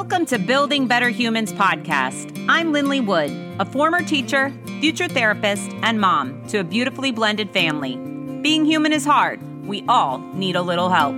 Welcome 0.00 0.24
to 0.26 0.38
Building 0.38 0.86
Better 0.86 1.10
Humans 1.10 1.52
podcast. 1.52 2.46
I'm 2.48 2.72
Lindley 2.72 3.00
Wood, 3.00 3.30
a 3.60 3.66
former 3.66 4.02
teacher, 4.02 4.50
future 4.80 5.08
therapist, 5.08 5.70
and 5.82 6.00
mom 6.00 6.42
to 6.48 6.60
a 6.60 6.64
beautifully 6.64 7.12
blended 7.12 7.50
family. 7.50 7.96
Being 8.40 8.64
human 8.64 8.94
is 8.94 9.04
hard. 9.04 9.42
We 9.66 9.84
all 9.88 10.18
need 10.32 10.56
a 10.56 10.62
little 10.62 10.88
help. 10.88 11.16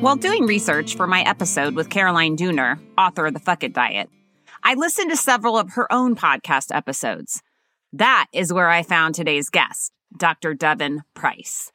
While 0.00 0.14
doing 0.14 0.46
research 0.46 0.94
for 0.94 1.08
my 1.08 1.22
episode 1.22 1.74
with 1.74 1.90
Caroline 1.90 2.36
Dooner, 2.36 2.78
author 2.96 3.26
of 3.26 3.34
The 3.34 3.40
Fuck 3.40 3.64
It 3.64 3.72
Diet, 3.72 4.10
I 4.62 4.74
listened 4.74 5.10
to 5.10 5.16
several 5.16 5.58
of 5.58 5.72
her 5.72 5.92
own 5.92 6.14
podcast 6.14 6.72
episodes. 6.72 7.42
That 7.92 8.28
is 8.32 8.52
where 8.52 8.70
I 8.70 8.84
found 8.84 9.16
today's 9.16 9.50
guest, 9.50 9.90
Dr. 10.16 10.54
Devon 10.54 11.02
Price. 11.14 11.72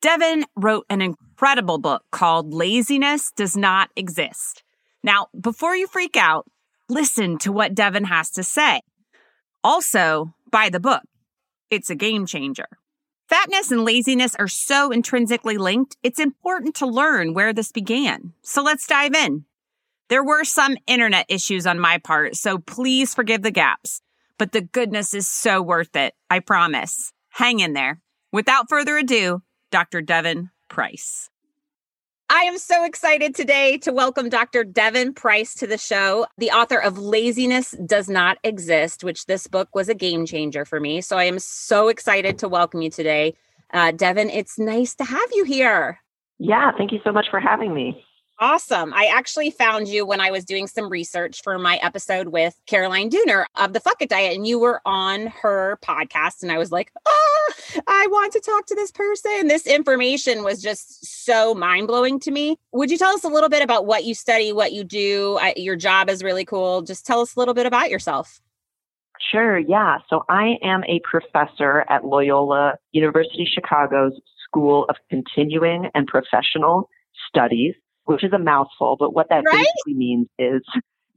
Devon 0.00 0.44
wrote 0.54 0.86
an 0.88 1.02
incredible 1.02 1.78
book 1.78 2.04
called 2.12 2.54
Laziness 2.54 3.32
Does 3.34 3.56
Not 3.56 3.90
Exist. 3.96 4.61
Now, 5.02 5.28
before 5.38 5.76
you 5.76 5.86
freak 5.86 6.16
out, 6.16 6.46
listen 6.88 7.38
to 7.38 7.52
what 7.52 7.74
Devon 7.74 8.04
has 8.04 8.30
to 8.30 8.42
say. 8.42 8.80
Also, 9.64 10.34
buy 10.50 10.68
the 10.68 10.80
book. 10.80 11.02
It's 11.70 11.90
a 11.90 11.94
game 11.94 12.26
changer. 12.26 12.68
Fatness 13.28 13.70
and 13.70 13.84
laziness 13.84 14.34
are 14.36 14.48
so 14.48 14.90
intrinsically 14.90 15.56
linked, 15.56 15.96
it's 16.02 16.20
important 16.20 16.74
to 16.76 16.86
learn 16.86 17.32
where 17.32 17.52
this 17.52 17.72
began. 17.72 18.34
So 18.42 18.62
let's 18.62 18.86
dive 18.86 19.14
in. 19.14 19.46
There 20.08 20.22
were 20.22 20.44
some 20.44 20.76
internet 20.86 21.24
issues 21.30 21.66
on 21.66 21.80
my 21.80 21.96
part, 21.96 22.36
so 22.36 22.58
please 22.58 23.14
forgive 23.14 23.40
the 23.40 23.50
gaps. 23.50 24.02
But 24.36 24.52
the 24.52 24.60
goodness 24.60 25.14
is 25.14 25.26
so 25.26 25.62
worth 25.62 25.96
it, 25.96 26.14
I 26.28 26.40
promise. 26.40 27.12
Hang 27.30 27.60
in 27.60 27.72
there. 27.72 28.02
Without 28.32 28.68
further 28.68 28.98
ado, 28.98 29.40
Dr. 29.70 30.02
Devon 30.02 30.50
Price. 30.68 31.30
I 32.34 32.44
am 32.44 32.56
so 32.56 32.86
excited 32.86 33.34
today 33.34 33.76
to 33.82 33.92
welcome 33.92 34.30
Dr. 34.30 34.64
Devon 34.64 35.12
Price 35.12 35.54
to 35.56 35.66
the 35.66 35.76
show, 35.76 36.26
the 36.38 36.50
author 36.50 36.78
of 36.78 36.96
Laziness 36.96 37.72
Does 37.84 38.08
Not 38.08 38.38
Exist, 38.42 39.04
which 39.04 39.26
this 39.26 39.46
book 39.46 39.68
was 39.74 39.90
a 39.90 39.94
game 39.94 40.24
changer 40.24 40.64
for 40.64 40.80
me. 40.80 41.02
So 41.02 41.18
I 41.18 41.24
am 41.24 41.38
so 41.38 41.88
excited 41.88 42.38
to 42.38 42.48
welcome 42.48 42.80
you 42.80 42.88
today. 42.88 43.34
Uh, 43.74 43.92
Devon, 43.92 44.30
it's 44.30 44.58
nice 44.58 44.94
to 44.94 45.04
have 45.04 45.28
you 45.34 45.44
here. 45.44 46.00
Yeah, 46.38 46.72
thank 46.78 46.90
you 46.90 47.00
so 47.04 47.12
much 47.12 47.26
for 47.30 47.38
having 47.38 47.74
me. 47.74 48.02
Awesome. 48.42 48.92
I 48.92 49.04
actually 49.04 49.52
found 49.52 49.86
you 49.86 50.04
when 50.04 50.20
I 50.20 50.32
was 50.32 50.44
doing 50.44 50.66
some 50.66 50.88
research 50.88 51.44
for 51.44 51.60
my 51.60 51.76
episode 51.76 52.30
with 52.30 52.60
Caroline 52.66 53.08
Dooner 53.08 53.44
of 53.54 53.72
the 53.72 53.78
Fuck 53.78 54.02
It 54.02 54.08
Diet, 54.08 54.34
and 54.34 54.44
you 54.44 54.58
were 54.58 54.80
on 54.84 55.28
her 55.28 55.78
podcast. 55.80 56.42
And 56.42 56.50
I 56.50 56.58
was 56.58 56.72
like, 56.72 56.90
oh, 57.06 57.52
I 57.86 58.08
want 58.10 58.32
to 58.32 58.40
talk 58.40 58.66
to 58.66 58.74
this 58.74 58.90
person. 58.90 59.46
This 59.46 59.64
information 59.64 60.42
was 60.42 60.60
just 60.60 61.06
so 61.24 61.54
mind 61.54 61.86
blowing 61.86 62.18
to 62.18 62.32
me. 62.32 62.58
Would 62.72 62.90
you 62.90 62.98
tell 62.98 63.14
us 63.14 63.22
a 63.22 63.28
little 63.28 63.48
bit 63.48 63.62
about 63.62 63.86
what 63.86 64.04
you 64.04 64.12
study, 64.12 64.52
what 64.52 64.72
you 64.72 64.82
do? 64.82 65.38
Your 65.54 65.76
job 65.76 66.10
is 66.10 66.24
really 66.24 66.44
cool. 66.44 66.82
Just 66.82 67.06
tell 67.06 67.20
us 67.20 67.36
a 67.36 67.38
little 67.38 67.54
bit 67.54 67.66
about 67.66 67.90
yourself. 67.90 68.40
Sure. 69.30 69.56
Yeah. 69.56 69.98
So 70.10 70.24
I 70.28 70.56
am 70.64 70.82
a 70.88 71.00
professor 71.08 71.84
at 71.88 72.04
Loyola 72.04 72.74
University 72.90 73.48
Chicago's 73.48 74.20
School 74.48 74.84
of 74.88 74.96
Continuing 75.10 75.90
and 75.94 76.08
Professional 76.08 76.88
Studies 77.28 77.76
which 78.04 78.24
is 78.24 78.32
a 78.32 78.38
mouthful, 78.38 78.96
but 78.98 79.14
what 79.14 79.28
that 79.28 79.44
right? 79.44 79.58
basically 79.58 79.94
means 79.94 80.28
is 80.38 80.62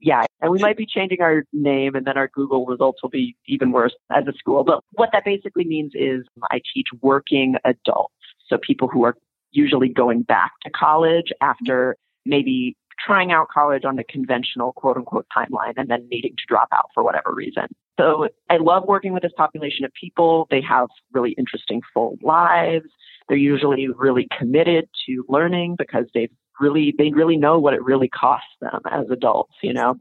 yeah, 0.02 0.24
and 0.42 0.52
we 0.52 0.60
might 0.60 0.78
be 0.78 0.86
changing 0.86 1.22
our 1.22 1.44
name 1.52 1.96
and 1.96 2.06
then 2.06 2.18
our 2.18 2.28
Google 2.28 2.66
results 2.66 3.02
will 3.02 3.10
be 3.10 3.36
even 3.48 3.72
worse 3.72 3.94
as 4.16 4.26
a 4.28 4.34
school. 4.38 4.64
But 4.64 4.84
what 4.92 5.10
that 5.14 5.26
basically 5.26 5.66
means 5.66 5.94
is 5.96 6.26
I 6.52 6.62
teach 6.74 6.88
working 7.02 7.56
adults. 7.66 8.14
So 8.48 8.58
people 8.58 8.88
who 8.88 9.04
are 9.04 9.16
usually 9.52 9.90
going 9.90 10.22
back 10.22 10.52
to 10.64 10.70
college 10.70 11.32
after 11.42 11.96
maybe 12.26 12.76
trying 13.04 13.32
out 13.32 13.48
college 13.50 13.84
on 13.86 13.96
the 13.96 14.04
conventional 14.04 14.74
quote 14.74 14.98
unquote 14.98 15.26
timeline 15.36 15.74
and 15.78 15.90
then 15.90 16.08
needing 16.12 16.32
to 16.32 16.44
drop 16.48 16.68
out 16.72 16.90
for 16.94 17.04
whatever 17.04 17.34
reason. 17.34 17.66
So 18.00 18.28
I 18.50 18.58
love 18.58 18.84
working 18.86 19.14
with 19.14 19.24
this 19.24 19.32
population 19.38 19.86
of 19.86 19.92
people. 20.00 20.48
They 20.52 20.62
have 20.62 20.88
really 21.14 21.32
interesting 21.38 21.82
full 21.94 22.18
lives. 22.22 22.88
They're 23.28 23.38
usually 23.38 23.88
really 23.88 24.28
committed 24.38 24.88
to 25.08 25.26
learning 25.28 25.78
because 25.78 26.06
they've 26.14 26.32
really 26.60 26.94
they 26.98 27.12
really 27.12 27.38
know 27.38 27.60
what 27.60 27.74
it 27.74 27.84
really 27.84 28.10
costs 28.10 28.48
them 28.62 28.82
as 28.90 29.06
adults, 29.10 29.54
you 29.62 29.74
know. 29.74 29.96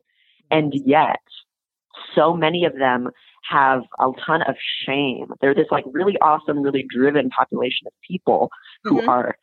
And 0.51 0.73
yet, 0.85 1.21
so 2.15 2.35
many 2.35 2.65
of 2.65 2.75
them 2.77 3.11
have 3.51 3.83
a 3.99 4.11
ton 4.27 4.43
of 4.43 4.57
shame. 4.87 5.27
They're 5.41 5.55
this 5.55 5.67
like 5.71 5.85
really 5.87 6.17
awesome, 6.19 6.63
really 6.63 6.85
driven 6.89 7.31
population 7.31 7.87
of 7.87 7.93
people 8.09 8.51
who 8.85 8.99
mm-hmm. 8.99 9.09
are 9.09 9.37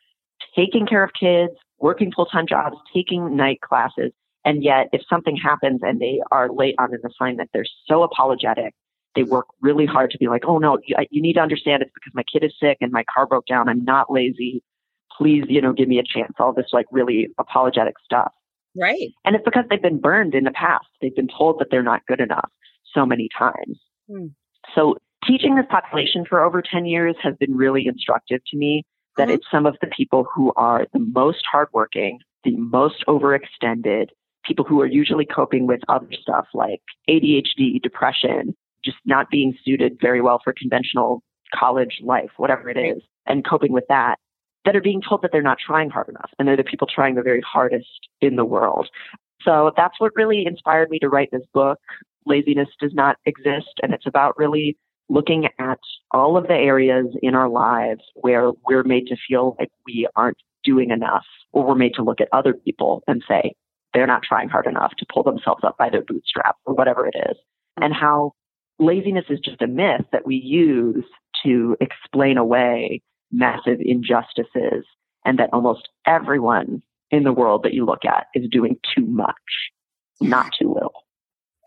taking 0.56 0.86
care 0.86 1.04
of 1.04 1.10
kids, 1.18 1.52
working 1.78 2.12
full 2.12 2.26
time 2.26 2.46
jobs, 2.46 2.76
taking 2.94 3.36
night 3.36 3.60
classes. 3.60 4.12
And 4.44 4.64
yet, 4.64 4.88
if 4.92 5.02
something 5.08 5.36
happens 5.36 5.80
and 5.82 6.00
they 6.00 6.20
are 6.32 6.50
late 6.50 6.74
on 6.78 6.92
an 6.92 7.00
assignment, 7.06 7.50
they're 7.52 7.64
so 7.86 8.02
apologetic. 8.02 8.74
They 9.14 9.22
work 9.22 9.46
really 9.60 9.86
hard 9.86 10.10
to 10.12 10.18
be 10.18 10.26
like, 10.26 10.44
oh 10.46 10.58
no, 10.58 10.78
you, 10.84 10.96
you 11.10 11.22
need 11.22 11.34
to 11.34 11.40
understand 11.40 11.82
it's 11.82 11.92
because 11.94 12.14
my 12.14 12.24
kid 12.24 12.42
is 12.42 12.52
sick 12.58 12.78
and 12.80 12.90
my 12.90 13.04
car 13.12 13.26
broke 13.26 13.46
down. 13.46 13.68
I'm 13.68 13.84
not 13.84 14.10
lazy 14.10 14.62
please, 15.22 15.44
you 15.48 15.60
know, 15.60 15.72
give 15.72 15.88
me 15.88 15.98
a 15.98 16.02
chance, 16.02 16.32
all 16.38 16.52
this 16.52 16.66
like 16.72 16.86
really 16.90 17.28
apologetic 17.38 17.94
stuff. 18.04 18.32
Right. 18.76 19.10
And 19.24 19.36
it's 19.36 19.44
because 19.44 19.64
they've 19.70 19.82
been 19.82 20.00
burned 20.00 20.34
in 20.34 20.44
the 20.44 20.50
past. 20.50 20.86
They've 21.00 21.14
been 21.14 21.28
told 21.28 21.60
that 21.60 21.68
they're 21.70 21.82
not 21.82 22.04
good 22.06 22.20
enough 22.20 22.50
so 22.94 23.06
many 23.06 23.28
times. 23.38 23.78
Hmm. 24.10 24.26
So 24.74 24.96
teaching 25.26 25.54
this 25.54 25.66
population 25.70 26.24
for 26.28 26.42
over 26.42 26.62
10 26.62 26.86
years 26.86 27.14
has 27.22 27.34
been 27.36 27.56
really 27.56 27.86
instructive 27.86 28.40
to 28.50 28.56
me 28.56 28.84
that 29.16 29.28
mm-hmm. 29.28 29.34
it's 29.34 29.46
some 29.50 29.66
of 29.66 29.76
the 29.80 29.88
people 29.88 30.26
who 30.34 30.52
are 30.56 30.86
the 30.92 30.98
most 30.98 31.42
hardworking, 31.50 32.18
the 32.44 32.56
most 32.56 33.04
overextended, 33.06 34.06
people 34.44 34.64
who 34.64 34.80
are 34.80 34.86
usually 34.86 35.26
coping 35.26 35.66
with 35.66 35.80
other 35.88 36.08
stuff 36.20 36.46
like 36.54 36.80
ADHD, 37.08 37.80
depression, 37.80 38.56
just 38.84 38.96
not 39.04 39.30
being 39.30 39.54
suited 39.64 39.98
very 40.00 40.20
well 40.20 40.40
for 40.42 40.52
conventional 40.56 41.22
college 41.54 42.00
life, 42.02 42.30
whatever 42.38 42.70
it 42.70 42.78
is, 42.78 43.02
and 43.26 43.46
coping 43.46 43.72
with 43.72 43.84
that 43.88 44.16
that 44.64 44.76
are 44.76 44.80
being 44.80 45.02
told 45.06 45.22
that 45.22 45.30
they're 45.32 45.42
not 45.42 45.58
trying 45.64 45.90
hard 45.90 46.08
enough 46.08 46.30
and 46.38 46.46
they're 46.46 46.56
the 46.56 46.64
people 46.64 46.86
trying 46.86 47.14
the 47.14 47.22
very 47.22 47.40
hardest 47.40 48.08
in 48.20 48.36
the 48.36 48.44
world. 48.44 48.88
So 49.42 49.72
that's 49.76 49.98
what 49.98 50.12
really 50.14 50.46
inspired 50.46 50.90
me 50.90 50.98
to 51.00 51.08
write 51.08 51.30
this 51.32 51.46
book. 51.52 51.78
Laziness 52.26 52.68
does 52.80 52.94
not 52.94 53.16
exist. 53.26 53.80
And 53.82 53.92
it's 53.92 54.06
about 54.06 54.38
really 54.38 54.76
looking 55.08 55.48
at 55.58 55.80
all 56.12 56.36
of 56.36 56.46
the 56.46 56.54
areas 56.54 57.06
in 57.22 57.34
our 57.34 57.48
lives 57.48 58.02
where 58.14 58.52
we're 58.66 58.84
made 58.84 59.06
to 59.08 59.16
feel 59.28 59.56
like 59.58 59.70
we 59.84 60.06
aren't 60.14 60.38
doing 60.64 60.90
enough, 60.90 61.24
or 61.52 61.66
we're 61.66 61.74
made 61.74 61.94
to 61.94 62.02
look 62.02 62.20
at 62.20 62.28
other 62.32 62.54
people 62.54 63.02
and 63.08 63.22
say 63.26 63.52
they're 63.92 64.06
not 64.06 64.22
trying 64.22 64.48
hard 64.48 64.66
enough 64.66 64.92
to 64.96 65.06
pull 65.12 65.24
themselves 65.24 65.64
up 65.64 65.76
by 65.76 65.90
their 65.90 66.02
bootstraps 66.02 66.58
or 66.64 66.74
whatever 66.74 67.06
it 67.06 67.16
is. 67.28 67.36
And 67.80 67.92
how 67.92 68.32
laziness 68.78 69.24
is 69.28 69.40
just 69.40 69.60
a 69.60 69.66
myth 69.66 70.06
that 70.12 70.24
we 70.24 70.36
use 70.36 71.04
to 71.44 71.76
explain 71.80 72.38
away 72.38 73.02
massive 73.32 73.78
injustices 73.80 74.84
and 75.24 75.38
that 75.38 75.50
almost 75.52 75.88
everyone 76.06 76.82
in 77.10 77.24
the 77.24 77.32
world 77.32 77.62
that 77.64 77.74
you 77.74 77.84
look 77.84 78.04
at 78.04 78.26
is 78.34 78.48
doing 78.50 78.78
too 78.94 79.06
much, 79.06 79.34
not 80.20 80.52
too 80.58 80.72
little. 80.72 81.04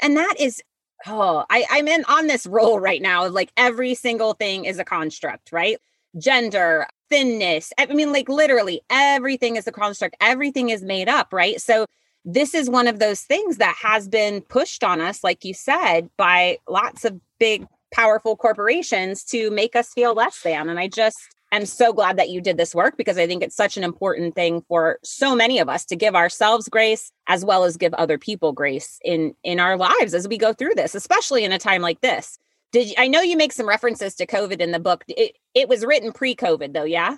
And 0.01 0.17
that 0.17 0.35
is 0.39 0.61
oh, 1.07 1.45
I, 1.49 1.65
I'm 1.69 1.87
in 1.87 2.03
on 2.07 2.27
this 2.27 2.45
role 2.47 2.79
right 2.79 3.01
now. 3.01 3.27
Like 3.27 3.51
every 3.57 3.95
single 3.95 4.33
thing 4.33 4.65
is 4.65 4.79
a 4.79 4.85
construct, 4.85 5.51
right? 5.51 5.77
Gender, 6.17 6.87
thinness. 7.09 7.73
I 7.77 7.85
mean, 7.87 8.11
like 8.11 8.29
literally 8.29 8.81
everything 8.89 9.55
is 9.55 9.67
a 9.67 9.71
construct. 9.71 10.15
Everything 10.21 10.69
is 10.69 10.81
made 10.81 11.09
up, 11.09 11.33
right? 11.33 11.59
So 11.61 11.85
this 12.23 12.55
is 12.55 12.69
one 12.69 12.87
of 12.87 12.99
those 12.99 13.21
things 13.21 13.57
that 13.57 13.75
has 13.81 14.07
been 14.07 14.41
pushed 14.41 14.83
on 14.83 14.99
us, 14.99 15.23
like 15.23 15.45
you 15.45 15.53
said, 15.53 16.09
by 16.17 16.57
lots 16.67 17.05
of 17.05 17.19
big, 17.39 17.67
powerful 17.93 18.35
corporations 18.35 19.23
to 19.25 19.51
make 19.51 19.75
us 19.75 19.93
feel 19.93 20.13
less 20.13 20.41
than. 20.41 20.69
And 20.69 20.79
I 20.79 20.87
just 20.87 21.34
am 21.55 21.65
so 21.65 21.93
glad 21.93 22.17
that 22.17 22.29
you 22.29 22.41
did 22.41 22.57
this 22.57 22.73
work 22.73 22.97
because 22.97 23.17
I 23.17 23.27
think 23.27 23.43
it's 23.43 23.55
such 23.55 23.77
an 23.77 23.83
important 23.83 24.35
thing 24.35 24.63
for 24.67 24.99
so 25.03 25.35
many 25.35 25.59
of 25.59 25.69
us 25.69 25.85
to 25.85 25.95
give 25.95 26.15
ourselves 26.15 26.69
grace 26.69 27.11
as 27.27 27.45
well 27.45 27.63
as 27.63 27.77
give 27.77 27.93
other 27.95 28.17
people 28.17 28.51
grace 28.51 28.99
in 29.03 29.35
in 29.43 29.59
our 29.59 29.77
lives 29.77 30.13
as 30.13 30.27
we 30.27 30.37
go 30.37 30.53
through 30.53 30.75
this, 30.75 30.95
especially 30.95 31.43
in 31.43 31.51
a 31.51 31.59
time 31.59 31.81
like 31.81 32.01
this. 32.01 32.37
Did 32.71 32.89
you, 32.89 32.95
I 32.97 33.07
know 33.07 33.21
you 33.21 33.37
make 33.37 33.53
some 33.53 33.67
references 33.67 34.15
to 34.15 34.25
COVID 34.25 34.59
in 34.59 34.71
the 34.71 34.79
book? 34.79 35.03
It, 35.07 35.37
it 35.53 35.69
was 35.69 35.85
written 35.85 36.11
pre-COVID 36.11 36.73
though, 36.73 36.83
yeah? 36.83 37.17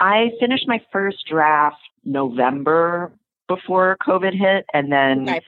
I 0.00 0.30
finished 0.38 0.68
my 0.68 0.80
first 0.92 1.18
draft 1.28 1.76
November 2.04 3.12
before 3.48 3.96
COVID 4.06 4.38
hit 4.38 4.64
and 4.72 4.92
then 4.92 5.28
okay. 5.28 5.40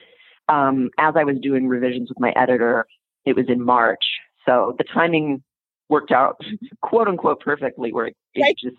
um, 0.49 0.89
as 0.97 1.15
I 1.15 1.23
was 1.23 1.37
doing 1.41 1.67
revisions 1.67 2.09
with 2.09 2.19
my 2.19 2.33
editor, 2.35 2.85
it 3.25 3.35
was 3.35 3.45
in 3.49 3.63
March. 3.63 4.03
So 4.45 4.75
the 4.77 4.83
timing 4.83 5.43
worked 5.89 6.11
out 6.11 6.39
quote 6.81 7.07
unquote 7.07 7.39
perfectly 7.39 7.93
where 7.93 8.07
it, 8.07 8.15
it 8.33 8.57
just 8.57 8.77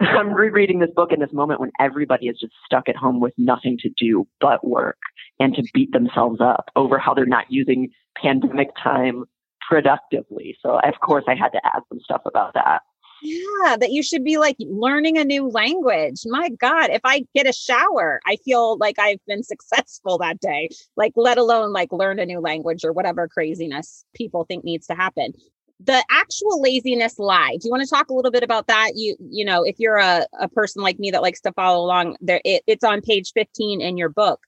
I'm 0.00 0.32
rereading 0.32 0.78
this 0.78 0.90
book 0.94 1.12
in 1.12 1.20
this 1.20 1.32
moment 1.32 1.60
when 1.60 1.72
everybody 1.80 2.28
is 2.28 2.38
just 2.38 2.52
stuck 2.64 2.88
at 2.88 2.96
home 2.96 3.20
with 3.20 3.34
nothing 3.36 3.78
to 3.78 3.90
do 3.98 4.26
but 4.40 4.66
work 4.66 4.98
and 5.40 5.54
to 5.54 5.62
beat 5.74 5.92
themselves 5.92 6.40
up 6.40 6.70
over 6.76 6.98
how 6.98 7.14
they're 7.14 7.26
not 7.26 7.46
using 7.48 7.90
pandemic 8.20 8.68
time 8.80 9.24
productively. 9.68 10.56
So 10.62 10.78
of 10.78 11.00
course 11.00 11.24
I 11.26 11.34
had 11.34 11.50
to 11.50 11.60
add 11.64 11.82
some 11.88 12.00
stuff 12.00 12.22
about 12.24 12.54
that. 12.54 12.82
Yeah, 13.20 13.76
that 13.80 13.90
you 13.90 14.02
should 14.02 14.24
be 14.24 14.38
like 14.38 14.56
learning 14.60 15.18
a 15.18 15.24
new 15.24 15.48
language. 15.48 16.20
My 16.26 16.50
God, 16.50 16.90
if 16.90 17.00
I 17.04 17.24
get 17.34 17.48
a 17.48 17.52
shower, 17.52 18.20
I 18.26 18.36
feel 18.44 18.78
like 18.78 18.98
I've 18.98 19.18
been 19.26 19.42
successful 19.42 20.18
that 20.18 20.38
day, 20.40 20.68
like, 20.96 21.12
let 21.16 21.36
alone 21.36 21.72
like 21.72 21.90
learn 21.90 22.20
a 22.20 22.26
new 22.26 22.38
language 22.40 22.84
or 22.84 22.92
whatever 22.92 23.26
craziness 23.26 24.04
people 24.14 24.44
think 24.44 24.64
needs 24.64 24.86
to 24.86 24.94
happen. 24.94 25.32
The 25.80 26.04
actual 26.10 26.60
laziness 26.60 27.18
lie. 27.18 27.56
Do 27.60 27.68
you 27.68 27.70
want 27.70 27.84
to 27.84 27.88
talk 27.88 28.10
a 28.10 28.14
little 28.14 28.32
bit 28.32 28.42
about 28.42 28.66
that? 28.66 28.92
You, 28.96 29.16
you 29.30 29.44
know, 29.44 29.62
if 29.62 29.76
you're 29.78 29.98
a, 29.98 30.26
a 30.40 30.48
person 30.48 30.82
like 30.82 30.98
me 30.98 31.10
that 31.12 31.22
likes 31.22 31.40
to 31.42 31.52
follow 31.52 31.84
along, 31.84 32.16
there 32.20 32.40
it, 32.44 32.62
it's 32.66 32.82
on 32.82 33.00
page 33.00 33.30
15 33.32 33.80
in 33.80 33.96
your 33.96 34.08
book, 34.08 34.40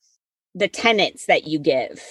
the 0.55 0.67
tenets 0.67 1.27
that 1.27 1.47
you 1.47 1.61
give. 1.61 2.03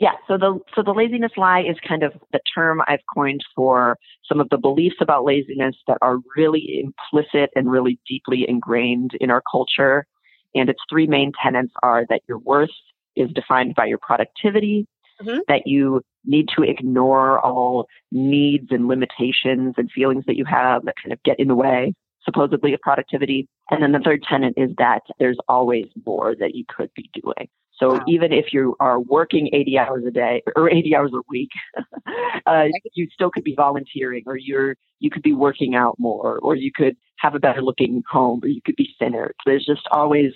Yeah, 0.00 0.12
so 0.26 0.38
the 0.38 0.58
so 0.74 0.82
the 0.82 0.92
laziness 0.92 1.32
lie 1.36 1.60
is 1.60 1.76
kind 1.86 2.02
of 2.02 2.14
the 2.32 2.40
term 2.54 2.80
I've 2.88 3.00
coined 3.14 3.42
for 3.54 3.98
some 4.26 4.40
of 4.40 4.48
the 4.48 4.56
beliefs 4.56 4.96
about 4.98 5.24
laziness 5.24 5.76
that 5.86 5.98
are 6.00 6.16
really 6.36 6.82
implicit 6.82 7.50
and 7.54 7.70
really 7.70 8.00
deeply 8.08 8.46
ingrained 8.48 9.10
in 9.20 9.30
our 9.30 9.42
culture. 9.50 10.06
And 10.54 10.70
its 10.70 10.80
three 10.88 11.06
main 11.06 11.32
tenets 11.42 11.72
are 11.82 12.06
that 12.08 12.22
your 12.26 12.38
worth 12.38 12.70
is 13.14 13.30
defined 13.34 13.74
by 13.74 13.86
your 13.86 13.98
productivity, 13.98 14.88
mm-hmm. 15.22 15.38
that 15.48 15.62
you 15.66 16.02
need 16.24 16.46
to 16.56 16.62
ignore 16.62 17.40
all 17.40 17.86
needs 18.12 18.68
and 18.70 18.88
limitations 18.88 19.74
and 19.76 19.90
feelings 19.90 20.24
that 20.26 20.36
you 20.36 20.44
have 20.44 20.84
that 20.84 20.94
kind 21.02 21.12
of 21.12 21.22
get 21.22 21.38
in 21.38 21.48
the 21.48 21.54
way, 21.54 21.94
supposedly, 22.24 22.74
of 22.74 22.80
productivity. 22.80 23.48
And 23.70 23.82
then 23.82 23.92
the 23.92 24.00
third 24.00 24.22
tenet 24.28 24.54
is 24.56 24.70
that 24.78 25.00
there's 25.18 25.38
always 25.48 25.86
more 26.06 26.34
that 26.38 26.54
you 26.54 26.64
could 26.68 26.90
be 26.94 27.10
doing. 27.14 27.48
So 27.80 27.94
wow. 27.94 28.04
even 28.06 28.32
if 28.32 28.52
you 28.52 28.76
are 28.78 29.00
working 29.00 29.48
80 29.54 29.78
hours 29.78 30.04
a 30.06 30.10
day 30.10 30.42
or 30.54 30.70
80 30.70 30.94
hours 30.94 31.12
a 31.14 31.22
week, 31.30 31.50
uh, 32.46 32.64
you 32.92 33.08
still 33.12 33.30
could 33.30 33.44
be 33.44 33.54
volunteering 33.54 34.22
or 34.26 34.36
you're, 34.36 34.76
you 34.98 35.10
could 35.10 35.22
be 35.22 35.32
working 35.32 35.74
out 35.74 35.96
more 35.98 36.38
or 36.40 36.54
you 36.56 36.70
could 36.74 36.96
have 37.18 37.34
a 37.34 37.38
better 37.38 37.62
looking 37.62 38.02
home 38.10 38.40
or 38.42 38.48
you 38.48 38.60
could 38.64 38.76
be 38.76 38.90
thinner. 38.98 39.32
There's 39.46 39.64
just 39.64 39.88
always 39.90 40.32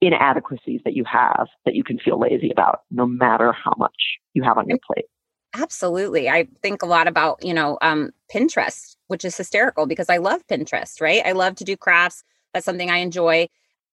inadequacies 0.00 0.80
that 0.84 0.94
you 0.94 1.04
have 1.04 1.48
that 1.64 1.74
you 1.74 1.82
can 1.82 1.98
feel 1.98 2.18
lazy 2.18 2.50
about 2.50 2.82
no 2.90 3.06
matter 3.06 3.52
how 3.52 3.72
much 3.78 4.18
you 4.34 4.42
have 4.42 4.58
on 4.58 4.68
your 4.68 4.78
plate. 4.86 5.06
Absolutely. 5.54 6.28
I 6.28 6.46
think 6.62 6.82
a 6.82 6.86
lot 6.86 7.08
about, 7.08 7.42
you 7.44 7.54
know, 7.54 7.78
um, 7.80 8.10
Pinterest, 8.32 8.96
which 9.08 9.24
is 9.24 9.36
hysterical 9.36 9.86
because 9.86 10.08
I 10.08 10.18
love 10.18 10.46
Pinterest, 10.46 11.00
right? 11.00 11.22
I 11.24 11.32
love 11.32 11.56
to 11.56 11.64
do 11.64 11.76
crafts. 11.76 12.22
That's 12.52 12.66
something 12.66 12.90
I 12.90 12.98
enjoy. 12.98 13.48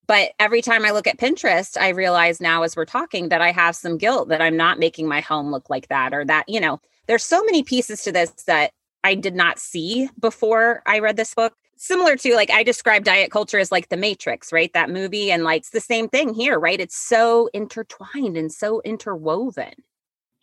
But 0.07 0.33
every 0.39 0.61
time 0.61 0.85
I 0.85 0.91
look 0.91 1.07
at 1.07 1.17
Pinterest, 1.17 1.77
I 1.79 1.89
realize 1.89 2.39
now 2.39 2.63
as 2.63 2.75
we're 2.75 2.85
talking 2.85 3.29
that 3.29 3.41
I 3.41 3.51
have 3.51 3.75
some 3.75 3.97
guilt 3.97 4.29
that 4.29 4.41
I'm 4.41 4.57
not 4.57 4.77
making 4.77 5.07
my 5.07 5.21
home 5.21 5.49
look 5.49 5.69
like 5.69 5.87
that 5.87 6.13
or 6.13 6.25
that, 6.25 6.47
you 6.47 6.59
know, 6.59 6.79
there's 7.07 7.23
so 7.23 7.43
many 7.43 7.63
pieces 7.63 8.03
to 8.03 8.11
this 8.11 8.29
that 8.45 8.71
I 9.03 9.15
did 9.15 9.35
not 9.35 9.59
see 9.59 10.09
before 10.19 10.83
I 10.85 10.99
read 10.99 11.17
this 11.17 11.33
book. 11.33 11.53
Similar 11.85 12.15
to 12.15 12.33
like 12.33 12.49
I 12.49 12.63
describe 12.63 13.03
diet 13.03 13.29
culture 13.29 13.59
as 13.59 13.71
like 13.71 13.89
the 13.89 13.95
Matrix, 13.95 14.51
right? 14.51 14.73
That 14.73 14.89
movie. 14.89 15.29
And 15.29 15.43
like 15.43 15.59
it's 15.59 15.69
the 15.69 15.79
same 15.79 16.09
thing 16.09 16.33
here, 16.33 16.59
right? 16.59 16.79
It's 16.79 16.97
so 16.97 17.47
intertwined 17.53 18.37
and 18.37 18.51
so 18.51 18.81
interwoven. 18.81 19.73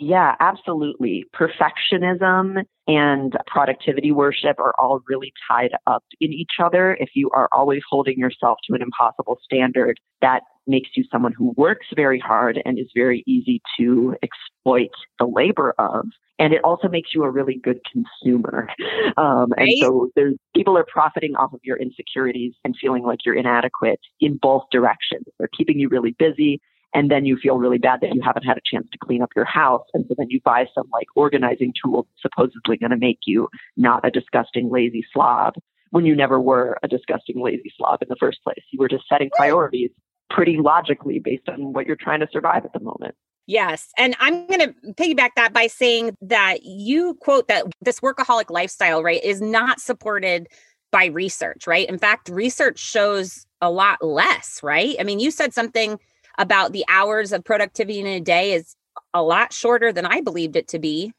Yeah, 0.03 0.35
absolutely. 0.41 1.25
Perfectionism 1.33 2.65
and 2.89 3.37
productivity 3.47 4.11
worship 4.11 4.59
are 4.59 4.75
all 4.77 5.01
really 5.09 5.33
tied 5.49 5.71
up 5.87 6.03
in 6.21 6.33
each 6.33 6.59
other. 6.61 6.97
If 6.99 7.11
you 7.15 7.31
are 7.31 7.49
always 7.57 7.83
holding 7.89 8.19
yourself 8.19 8.59
to 8.67 8.75
an 8.75 8.83
impossible 8.83 9.39
standard, 9.45 10.01
that 10.21 10.43
makes 10.67 10.91
you 10.97 11.05
someone 11.13 11.33
who 11.33 11.55
works 11.57 11.87
very 11.95 12.19
hard 12.19 12.61
and 12.65 12.81
is 12.81 12.91
very 12.97 13.23
easy 13.29 13.63
to 13.79 14.17
exploit 14.25 14.91
the 15.21 15.27
labor 15.27 15.73
of. 15.79 16.07
And 16.37 16.53
it 16.53 16.65
also 16.65 16.89
makes 16.89 17.11
you 17.15 17.23
a 17.23 17.31
really 17.31 17.61
good 17.63 17.79
consumer. 17.91 18.69
Um, 19.19 19.53
and 19.59 19.69
so 19.79 20.09
there's 20.17 20.37
people 20.57 20.77
are 20.79 20.87
profiting 20.91 21.35
off 21.37 21.53
of 21.53 21.61
your 21.63 21.77
insecurities 21.77 22.55
and 22.65 22.75
feeling 22.81 23.05
like 23.05 23.19
you're 23.27 23.35
inadequate 23.35 24.01
in 24.21 24.39
both 24.41 24.63
directions. 24.73 25.27
They're 25.39 25.51
keeping 25.55 25.79
you 25.79 25.89
really 25.89 26.17
busy 26.19 26.61
and 26.95 27.11
then 27.11 27.25
you 27.25 27.37
feel 27.37 27.57
really 27.57 27.79
bad 27.79 28.01
that 28.01 28.15
you 28.15 28.21
haven't 28.23 28.45
had 28.45 28.57
a 28.57 28.61
chance 28.65 28.87
to 28.93 28.99
clean 28.99 29.23
up 29.23 29.31
your 29.35 29.45
house 29.45 29.87
and 29.95 30.05
so 30.09 30.15
then 30.17 30.29
you 30.31 30.41
buy 30.45 30.67
some 30.75 30.89
like 30.93 31.07
organizing 31.15 31.73
tool 31.83 32.07
supposedly 32.21 32.77
going 32.77 32.91
to 32.91 32.97
make 32.97 33.21
you 33.27 33.49
not 33.77 34.05
a 34.05 34.11
disgusting 34.11 34.71
lazy 34.71 35.05
slob 35.13 35.55
when 35.91 36.07
you 36.07 36.15
never 36.15 36.41
were 36.41 36.79
a 36.83 36.89
disgusting 36.89 37.43
lazy 37.43 37.73
slob 37.77 38.01
in 38.03 38.09
the 38.09 38.17
first 38.19 38.43
place 38.43 38.63
you 38.71 38.79
were 38.79 38.89
just 38.89 39.05
setting 39.09 39.31
priorities 39.37 39.91
pretty 40.31 40.57
logically 40.57 41.19
based 41.19 41.49
on 41.49 41.73
what 41.73 41.87
you're 41.87 41.97
trying 41.97 42.21
to 42.21 42.29
survive 42.33 42.65
at 42.65 42.73
the 42.73 42.81
moment 42.81 43.15
Yes. 43.49 43.91
And 43.99 44.15
I'm 44.21 44.47
going 44.47 44.61
to 44.61 44.75
piggyback 44.93 45.31
that 45.35 45.53
by 45.53 45.67
saying 45.67 46.17
that 46.21 46.63
you 46.63 47.15
quote 47.21 47.49
that 47.49 47.65
this 47.81 48.01
workaholic 48.01 48.51
lifestyle, 48.51 49.03
right, 49.03 49.23
is 49.23 49.41
not 49.41 49.81
supported 49.81 50.47
by 50.93 51.07
research, 51.07 51.67
right? 51.67 51.89
In 51.89 51.99
fact, 51.99 52.29
research 52.29 52.79
shows 52.79 53.47
a 53.61 53.71
lot 53.71 54.05
less, 54.05 54.61
right? 54.63 54.95
I 55.01 55.05
mean, 55.05 55.19
you 55.19 55.31
said 55.31 55.53
something 55.55 55.99
about 56.39 56.73
the 56.73 56.85
hours 56.89 57.33
of 57.33 57.45
productivity 57.45 58.01
in 58.01 58.07
a 58.07 58.21
day 58.21 58.53
is 58.53 58.77
a 59.15 59.23
lot 59.23 59.53
shorter 59.53 59.93
than 59.93 60.07
I 60.07 60.21
believed 60.21 60.57
it 60.57 60.69
to 60.69 60.79
be. 60.79 61.13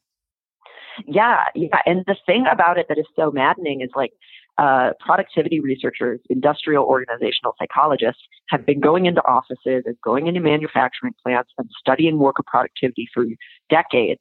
Yeah, 1.06 1.44
yeah. 1.54 1.78
And 1.86 2.04
the 2.06 2.16
thing 2.26 2.44
about 2.50 2.78
it 2.78 2.86
that 2.88 2.98
is 2.98 3.06
so 3.16 3.30
maddening 3.30 3.80
is 3.80 3.90
like 3.96 4.12
uh, 4.58 4.90
productivity 5.00 5.58
researchers, 5.58 6.20
industrial 6.30 6.84
organizational 6.84 7.54
psychologists 7.58 8.22
have 8.50 8.64
been 8.64 8.80
going 8.80 9.06
into 9.06 9.20
offices 9.26 9.82
and 9.84 9.96
going 10.04 10.28
into 10.28 10.40
manufacturing 10.40 11.12
plants 11.22 11.50
and 11.58 11.68
studying 11.78 12.18
worker 12.18 12.44
productivity 12.46 13.08
for 13.12 13.24
decades. 13.68 14.20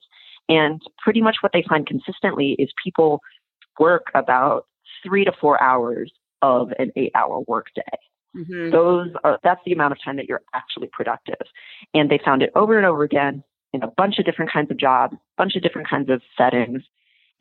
And 0.50 0.82
pretty 0.98 1.22
much 1.22 1.38
what 1.42 1.52
they 1.54 1.64
find 1.68 1.86
consistently 1.86 2.56
is 2.58 2.72
people 2.84 3.20
work 3.80 4.08
about 4.16 4.66
three 5.04 5.24
to 5.26 5.32
four 5.40 5.62
hours 5.62 6.12
of 6.42 6.72
an 6.80 6.92
eight 6.96 7.12
hour 7.16 7.42
workday. 7.48 7.82
Mm-hmm. 8.36 8.72
Those 8.72 9.10
are 9.24 9.40
that's 9.44 9.62
the 9.66 9.74
amount 9.74 9.92
of 9.92 10.00
time 10.04 10.18
that 10.18 10.26
you're 10.26 10.42
actually 10.54 10.90
productive. 10.92 11.48
And 11.94 12.10
they 12.10 12.20
found 12.24 12.42
it 12.42 12.52
over 12.56 12.78
and 12.78 12.86
over 12.86 13.04
again 13.04 13.44
in 13.74 13.84
a 13.84 13.88
bunch 13.88 14.20
of 14.20 14.26
different 14.26 14.52
kinds 14.52 14.72
of 14.72 14.78
jobs, 14.78 15.14
a 15.14 15.18
bunch 15.38 15.56
of 15.56 15.62
different 15.62 15.90
kinds 15.90 16.10
of 16.10 16.22
settings. 16.38 16.84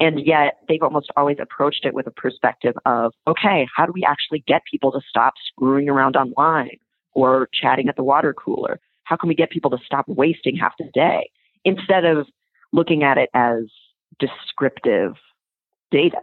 And 0.00 0.26
yet 0.26 0.58
they've 0.68 0.82
almost 0.82 1.10
always 1.16 1.36
approached 1.40 1.84
it 1.84 1.94
with 1.94 2.06
a 2.06 2.10
perspective 2.10 2.74
of, 2.86 3.12
okay, 3.26 3.66
how 3.74 3.86
do 3.86 3.92
we 3.92 4.04
actually 4.04 4.42
get 4.46 4.62
people 4.70 4.90
to 4.92 5.00
stop 5.08 5.34
screwing 5.46 5.88
around 5.88 6.16
online 6.16 6.78
or 7.12 7.48
chatting 7.52 7.88
at 7.88 7.96
the 7.96 8.02
water 8.02 8.34
cooler? 8.34 8.80
How 9.04 9.16
can 9.16 9.28
we 9.28 9.34
get 9.34 9.50
people 9.50 9.70
to 9.70 9.78
stop 9.84 10.06
wasting 10.08 10.56
half 10.56 10.72
the 10.78 10.90
day 10.92 11.30
instead 11.64 12.04
of 12.04 12.26
looking 12.72 13.02
at 13.02 13.18
it 13.18 13.28
as 13.34 13.64
descriptive 14.18 15.14
data? 15.90 16.22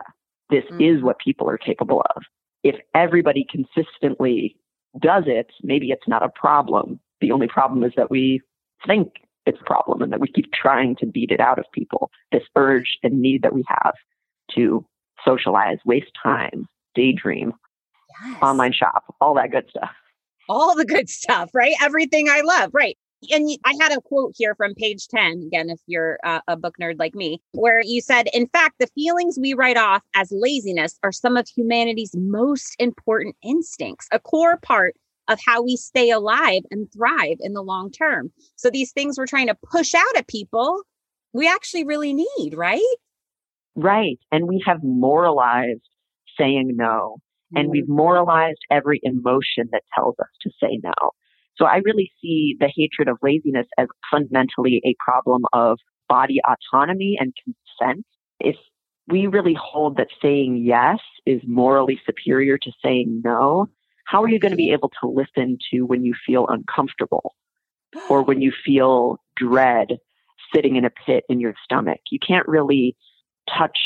This 0.49 0.65
mm-hmm. 0.65 0.81
is 0.81 1.03
what 1.03 1.19
people 1.19 1.49
are 1.49 1.57
capable 1.57 2.03
of 2.15 2.23
if 2.63 2.75
everybody 2.93 3.45
consistently 3.49 4.55
does 4.97 5.25
it, 5.27 5.51
maybe 5.63 5.91
it's 5.91 6.07
not 6.07 6.23
a 6.23 6.29
problem. 6.29 6.99
The 7.21 7.31
only 7.31 7.47
problem 7.47 7.83
is 7.83 7.91
that 7.97 8.09
we 8.09 8.41
think 8.87 9.09
it's 9.45 9.59
a 9.61 9.65
problem 9.65 10.01
and 10.01 10.11
that 10.11 10.19
we 10.19 10.27
keep 10.27 10.51
trying 10.53 10.95
to 10.97 11.05
beat 11.05 11.31
it 11.31 11.39
out 11.39 11.59
of 11.59 11.65
people. 11.73 12.11
This 12.31 12.43
urge 12.55 12.97
and 13.03 13.21
need 13.21 13.41
that 13.43 13.53
we 13.53 13.63
have 13.67 13.93
to 14.55 14.85
socialize, 15.25 15.77
waste 15.85 16.11
time, 16.21 16.67
daydream, 16.95 17.53
yes. 18.23 18.37
online 18.41 18.73
shop, 18.73 19.03
all 19.21 19.33
that 19.35 19.51
good 19.51 19.67
stuff. 19.69 19.91
All 20.47 20.75
the 20.75 20.85
good 20.85 21.09
stuff, 21.09 21.51
right? 21.53 21.75
Everything 21.81 22.27
I 22.29 22.41
love, 22.41 22.71
right? 22.73 22.97
And 23.29 23.49
I 23.65 23.73
had 23.79 23.91
a 23.91 24.01
quote 24.01 24.33
here 24.37 24.55
from 24.55 24.75
page 24.75 25.07
10, 25.07 25.43
again, 25.47 25.69
if 25.69 25.79
you're 25.87 26.19
uh, 26.23 26.41
a 26.47 26.55
book 26.55 26.75
nerd 26.81 26.99
like 26.99 27.15
me, 27.15 27.41
where 27.51 27.81
you 27.83 28.01
said, 28.01 28.29
in 28.33 28.47
fact, 28.47 28.75
the 28.79 28.87
feelings 28.87 29.37
we 29.39 29.53
write 29.53 29.77
off 29.77 30.03
as 30.15 30.31
laziness 30.31 30.97
are 31.03 31.11
some 31.11 31.37
of 31.37 31.47
humanity's 31.47 32.15
most 32.15 32.75
important 32.79 33.35
instincts, 33.43 34.07
a 34.11 34.19
core 34.19 34.57
part 34.57 34.95
of 35.27 35.39
how 35.45 35.61
we 35.61 35.75
stay 35.75 36.09
alive 36.09 36.63
and 36.71 36.91
thrive 36.91 37.37
in 37.39 37.53
the 37.53 37.61
long 37.61 37.91
term. 37.91 38.31
So 38.55 38.69
these 38.69 38.91
things 38.91 39.17
we're 39.17 39.27
trying 39.27 39.47
to 39.47 39.57
push 39.71 39.93
out 39.93 40.17
at 40.17 40.27
people, 40.27 40.81
we 41.33 41.47
actually 41.47 41.83
really 41.83 42.13
need, 42.13 42.53
right? 42.55 42.81
Right. 43.75 44.19
And 44.31 44.47
we 44.47 44.63
have 44.65 44.79
moralized 44.83 45.87
saying 46.37 46.71
no. 46.75 47.17
And 47.55 47.69
we've 47.69 47.83
mm-hmm. 47.83 47.95
moralized 47.95 48.59
every 48.69 48.99
emotion 49.03 49.69
that 49.71 49.81
tells 49.95 50.15
us 50.19 50.27
to 50.41 50.51
say 50.61 50.79
no. 50.83 50.93
So 51.59 51.65
I 51.65 51.77
really 51.83 52.11
see 52.21 52.55
the 52.59 52.71
hatred 52.73 53.09
of 53.09 53.17
laziness 53.21 53.67
as 53.77 53.87
fundamentally 54.09 54.81
a 54.85 54.95
problem 55.03 55.43
of 55.51 55.77
body 56.07 56.39
autonomy 56.47 57.17
and 57.19 57.33
consent. 57.43 58.05
If 58.39 58.55
we 59.07 59.27
really 59.27 59.57
hold 59.59 59.97
that 59.97 60.07
saying 60.21 60.63
yes 60.63 60.99
is 61.25 61.41
morally 61.45 61.99
superior 62.05 62.57
to 62.59 62.71
saying 62.83 63.21
no, 63.25 63.67
how 64.05 64.23
are 64.23 64.29
you 64.29 64.39
going 64.39 64.51
to 64.51 64.57
be 64.57 64.67
mm-hmm. 64.67 64.73
able 64.73 64.91
to 65.01 65.09
listen 65.09 65.57
to 65.71 65.81
when 65.81 66.05
you 66.05 66.13
feel 66.25 66.47
uncomfortable 66.47 67.35
or 68.09 68.23
when 68.23 68.41
you 68.41 68.53
feel 68.65 69.17
dread 69.35 69.97
sitting 70.55 70.77
in 70.77 70.85
a 70.85 70.89
pit 70.89 71.25
in 71.27 71.41
your 71.41 71.55
stomach? 71.63 71.99
You 72.09 72.19
can't 72.25 72.47
really 72.47 72.95
touch 73.49 73.77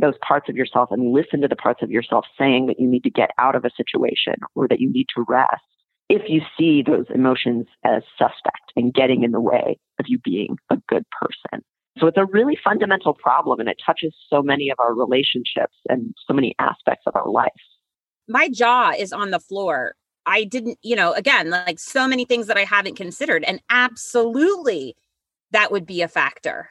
those 0.00 0.14
parts 0.26 0.48
of 0.48 0.56
yourself 0.56 0.90
and 0.92 1.12
listen 1.12 1.40
to 1.40 1.48
the 1.48 1.56
parts 1.56 1.82
of 1.82 1.90
yourself 1.90 2.24
saying 2.38 2.66
that 2.66 2.78
you 2.78 2.88
need 2.88 3.02
to 3.02 3.10
get 3.10 3.30
out 3.38 3.54
of 3.54 3.64
a 3.64 3.70
situation 3.76 4.34
or 4.54 4.68
that 4.68 4.80
you 4.80 4.92
need 4.92 5.06
to 5.14 5.24
rest 5.28 5.62
if 6.08 6.22
you 6.28 6.40
see 6.58 6.82
those 6.82 7.06
emotions 7.14 7.66
as 7.84 8.02
suspect 8.18 8.72
and 8.76 8.94
getting 8.94 9.24
in 9.24 9.32
the 9.32 9.40
way 9.40 9.78
of 9.98 10.06
you 10.08 10.18
being 10.18 10.56
a 10.70 10.76
good 10.88 11.04
person. 11.20 11.64
So 11.98 12.06
it's 12.06 12.18
a 12.18 12.26
really 12.26 12.58
fundamental 12.62 13.14
problem 13.14 13.58
and 13.58 13.68
it 13.68 13.80
touches 13.84 14.14
so 14.28 14.42
many 14.42 14.70
of 14.70 14.78
our 14.78 14.94
relationships 14.94 15.74
and 15.88 16.14
so 16.26 16.34
many 16.34 16.54
aspects 16.58 17.04
of 17.06 17.16
our 17.16 17.28
life. 17.28 17.48
My 18.28 18.48
jaw 18.48 18.92
is 18.96 19.12
on 19.12 19.30
the 19.30 19.40
floor. 19.40 19.94
I 20.26 20.44
didn't, 20.44 20.78
you 20.82 20.96
know, 20.96 21.12
again, 21.12 21.50
like 21.50 21.78
so 21.78 22.06
many 22.06 22.24
things 22.24 22.48
that 22.48 22.58
I 22.58 22.64
haven't 22.64 22.96
considered. 22.96 23.44
And 23.44 23.62
absolutely 23.70 24.94
that 25.52 25.72
would 25.72 25.86
be 25.86 26.02
a 26.02 26.08
factor. 26.08 26.68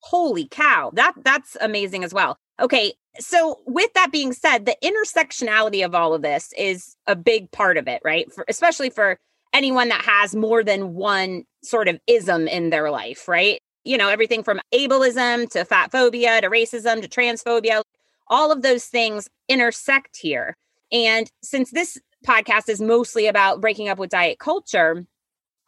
Holy 0.00 0.46
cow. 0.48 0.90
That 0.94 1.14
that's 1.22 1.56
amazing 1.60 2.04
as 2.04 2.14
well. 2.14 2.38
Okay. 2.60 2.94
So 3.18 3.60
with 3.66 3.92
that 3.94 4.10
being 4.10 4.32
said, 4.32 4.64
the 4.64 4.76
intersectionality 4.82 5.84
of 5.84 5.94
all 5.94 6.14
of 6.14 6.22
this 6.22 6.52
is 6.56 6.96
a 7.06 7.14
big 7.14 7.50
part 7.50 7.76
of 7.76 7.86
it, 7.86 8.00
right? 8.04 8.32
For 8.32 8.44
especially 8.48 8.90
for 8.90 9.18
anyone 9.52 9.88
that 9.88 10.02
has 10.02 10.34
more 10.34 10.64
than 10.64 10.94
one 10.94 11.44
sort 11.62 11.88
of 11.88 12.00
ism 12.06 12.48
in 12.48 12.70
their 12.70 12.90
life, 12.90 13.28
right? 13.28 13.60
You 13.84 13.98
know, 13.98 14.08
everything 14.08 14.42
from 14.42 14.60
ableism 14.72 15.48
to 15.50 15.64
fat 15.64 15.92
phobia 15.92 16.40
to 16.40 16.48
racism 16.48 17.02
to 17.02 17.08
transphobia, 17.08 17.82
all 18.28 18.50
of 18.50 18.62
those 18.62 18.86
things 18.86 19.28
intersect 19.48 20.16
here. 20.16 20.56
And 20.90 21.30
since 21.42 21.70
this 21.70 21.98
podcast 22.26 22.68
is 22.68 22.80
mostly 22.80 23.26
about 23.26 23.60
breaking 23.60 23.88
up 23.88 23.98
with 23.98 24.10
diet 24.10 24.38
culture, 24.38 25.04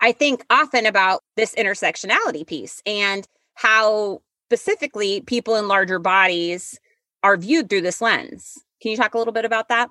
I 0.00 0.12
think 0.12 0.44
often 0.48 0.86
about 0.86 1.20
this 1.36 1.54
intersectionality 1.54 2.46
piece 2.46 2.80
and 2.86 3.26
how 3.54 4.22
specifically 4.48 5.20
people 5.22 5.56
in 5.56 5.68
larger 5.68 5.98
bodies 5.98 6.78
are 7.24 7.36
viewed 7.36 7.68
through 7.68 7.80
this 7.80 8.00
lens. 8.00 8.58
Can 8.80 8.92
you 8.92 8.96
talk 8.96 9.14
a 9.14 9.18
little 9.18 9.32
bit 9.32 9.44
about 9.44 9.68
that? 9.70 9.88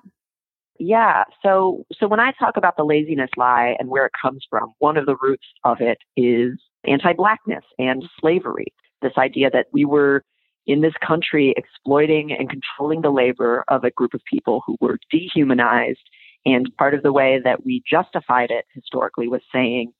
Yeah. 0.78 1.24
So 1.42 1.84
so 1.98 2.08
when 2.08 2.20
I 2.20 2.32
talk 2.38 2.56
about 2.56 2.76
the 2.76 2.84
laziness 2.84 3.30
lie 3.36 3.76
and 3.78 3.90
where 3.90 4.06
it 4.06 4.12
comes 4.20 4.46
from, 4.48 4.72
one 4.78 4.96
of 4.96 5.06
the 5.06 5.16
roots 5.20 5.46
of 5.64 5.80
it 5.80 5.98
is 6.16 6.52
anti-blackness 6.86 7.64
and 7.78 8.04
slavery. 8.20 8.72
This 9.02 9.12
idea 9.18 9.50
that 9.50 9.66
we 9.72 9.84
were 9.84 10.24
in 10.66 10.80
this 10.80 10.94
country 11.06 11.54
exploiting 11.56 12.32
and 12.32 12.48
controlling 12.48 13.02
the 13.02 13.10
labor 13.10 13.64
of 13.68 13.84
a 13.84 13.90
group 13.90 14.14
of 14.14 14.22
people 14.32 14.62
who 14.66 14.76
were 14.80 14.98
dehumanized. 15.10 16.08
And 16.46 16.74
part 16.78 16.94
of 16.94 17.02
the 17.02 17.12
way 17.12 17.40
that 17.42 17.64
we 17.64 17.82
justified 17.88 18.50
it 18.50 18.64
historically 18.72 19.28
was 19.28 19.42
saying 19.52 19.92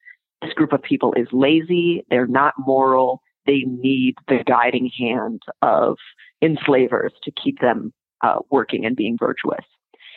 this 0.43 0.53
group 0.55 0.73
of 0.73 0.83
people 0.83 1.13
is 1.15 1.29
lazy, 1.33 2.05
they're 2.11 2.27
not 2.27 2.55
moral, 2.59 3.21
they 3.47 3.65
need 3.67 4.15
the 4.29 4.43
guiding 4.47 4.91
hand 4.99 5.43
of 5.63 5.97
enslavers 6.45 7.13
to 7.23 7.31
keep 7.33 7.61
them 7.61 7.93
uh, 8.23 8.39
working 8.51 8.85
and 8.85 8.97
being 8.97 9.17
virtuous. 9.19 9.65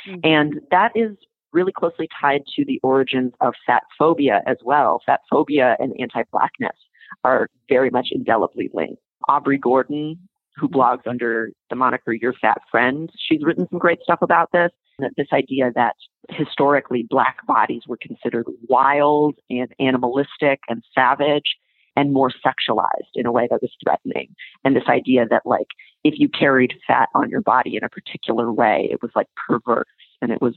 Mm-hmm. 0.08 0.20
And 0.24 0.62
that 0.72 0.92
is 0.96 1.18
really 1.54 1.72
closely 1.72 2.08
tied 2.22 2.42
to 2.56 2.66
the 2.66 2.80
origins 2.84 3.34
of 3.42 3.54
fat 3.66 3.84
phobia 3.98 4.42
as 4.46 4.58
well. 4.64 5.02
Fat 5.06 5.22
phobia 5.32 5.76
and 5.80 5.94
anti 6.00 6.24
blackness 6.32 6.76
are 7.24 7.50
very 7.70 7.90
much 7.90 8.10
indelibly 8.12 8.70
linked. 8.74 9.02
Aubrey 9.28 9.58
Gordon, 9.58 10.18
who 10.56 10.68
mm-hmm. 10.68 10.80
blogs 10.80 11.08
under 11.08 11.52
the 11.70 11.76
moniker 11.76 12.14
Your 12.14 12.34
Fat 12.34 12.62
Friend, 12.70 13.10
she's 13.18 13.44
written 13.44 13.68
some 13.70 13.80
great 13.80 14.00
stuff 14.02 14.20
about 14.22 14.52
this. 14.52 14.72
This 15.16 15.28
idea 15.32 15.72
that 15.76 15.96
historically 16.30 17.06
black 17.08 17.46
bodies 17.46 17.84
were 17.88 18.00
considered 18.02 18.48
wild 18.68 19.36
and 19.50 19.72
animalistic 19.80 20.60
and 20.68 20.84
savage 20.96 21.56
and 21.96 22.14
more 22.14 22.32
sexualized 22.32 23.12
in 23.16 23.26
a 23.26 23.32
way 23.32 23.48
that 23.50 23.62
was 23.62 23.72
threatening. 23.84 24.34
And 24.64 24.76
this 24.76 24.88
idea 24.88 25.26
that 25.30 25.44
like 25.46 25.68
if 26.08 26.20
you 26.20 26.30
carried 26.30 26.74
fat 26.88 27.10
on 27.14 27.30
your 27.30 27.42
body 27.42 27.76
in 27.76 27.84
a 27.84 27.90
particular 27.90 28.52
way, 28.52 28.88
it 28.92 29.02
was 29.02 29.12
like 29.16 29.28
perverse. 29.48 29.86
And 30.22 30.32
it 30.32 30.42
was 30.42 30.56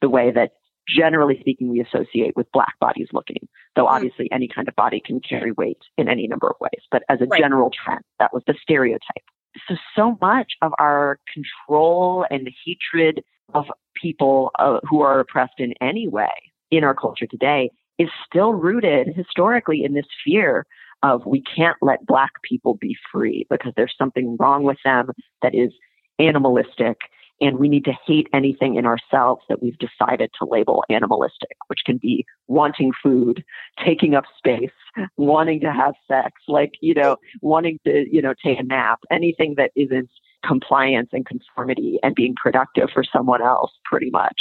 the 0.00 0.08
way 0.08 0.30
that 0.30 0.52
generally 0.88 1.38
speaking 1.40 1.68
we 1.68 1.80
associate 1.80 2.36
with 2.36 2.50
black 2.52 2.78
bodies 2.80 3.08
looking. 3.12 3.48
Though 3.76 3.84
mm-hmm. 3.84 3.94
obviously 3.94 4.28
any 4.32 4.48
kind 4.48 4.68
of 4.68 4.76
body 4.76 5.02
can 5.04 5.20
carry 5.20 5.52
weight 5.52 5.78
in 5.98 6.08
any 6.08 6.26
number 6.26 6.48
of 6.48 6.56
ways. 6.60 6.82
But 6.90 7.02
as 7.08 7.20
a 7.20 7.26
right. 7.26 7.40
general 7.40 7.70
trend, 7.70 8.02
that 8.18 8.32
was 8.32 8.42
the 8.46 8.54
stereotype. 8.60 9.24
So 9.68 9.76
so 9.94 10.18
much 10.20 10.52
of 10.62 10.72
our 10.78 11.18
control 11.32 12.24
and 12.30 12.46
the 12.46 12.54
hatred 12.64 13.22
of 13.54 13.66
people 14.00 14.50
uh, 14.58 14.78
who 14.88 15.02
are 15.02 15.20
oppressed 15.20 15.58
in 15.58 15.74
any 15.80 16.08
way 16.08 16.32
in 16.70 16.84
our 16.84 16.94
culture 16.94 17.26
today 17.26 17.70
is 17.98 18.08
still 18.26 18.54
rooted 18.54 19.08
historically 19.14 19.84
in 19.84 19.92
this 19.92 20.06
fear 20.24 20.64
of 21.02 21.24
we 21.26 21.42
can't 21.42 21.76
let 21.82 22.06
black 22.06 22.30
people 22.42 22.74
be 22.74 22.96
free 23.10 23.46
because 23.50 23.72
there's 23.76 23.94
something 23.98 24.36
wrong 24.38 24.62
with 24.62 24.78
them 24.84 25.10
that 25.42 25.54
is 25.54 25.72
animalistic 26.18 26.98
and 27.42 27.58
we 27.58 27.68
need 27.68 27.84
to 27.84 27.92
hate 28.06 28.28
anything 28.32 28.76
in 28.76 28.86
ourselves 28.86 29.42
that 29.48 29.60
we've 29.60 29.78
decided 29.78 30.30
to 30.38 30.46
label 30.48 30.84
animalistic, 30.88 31.56
which 31.66 31.80
can 31.84 31.98
be 31.98 32.24
wanting 32.46 32.92
food, 33.02 33.42
taking 33.84 34.14
up 34.14 34.24
space, 34.38 34.70
wanting 35.16 35.58
to 35.60 35.72
have 35.72 35.94
sex, 36.06 36.40
like, 36.46 36.70
you 36.80 36.94
know, 36.94 37.16
wanting 37.40 37.80
to, 37.84 38.06
you 38.08 38.22
know, 38.22 38.32
take 38.44 38.60
a 38.60 38.62
nap, 38.62 39.00
anything 39.10 39.54
that 39.56 39.72
isn't 39.74 40.08
compliance 40.46 41.08
and 41.12 41.26
conformity 41.26 41.98
and 42.04 42.14
being 42.14 42.34
productive 42.40 42.90
for 42.94 43.02
someone 43.02 43.42
else 43.42 43.72
pretty 43.84 44.10
much 44.10 44.40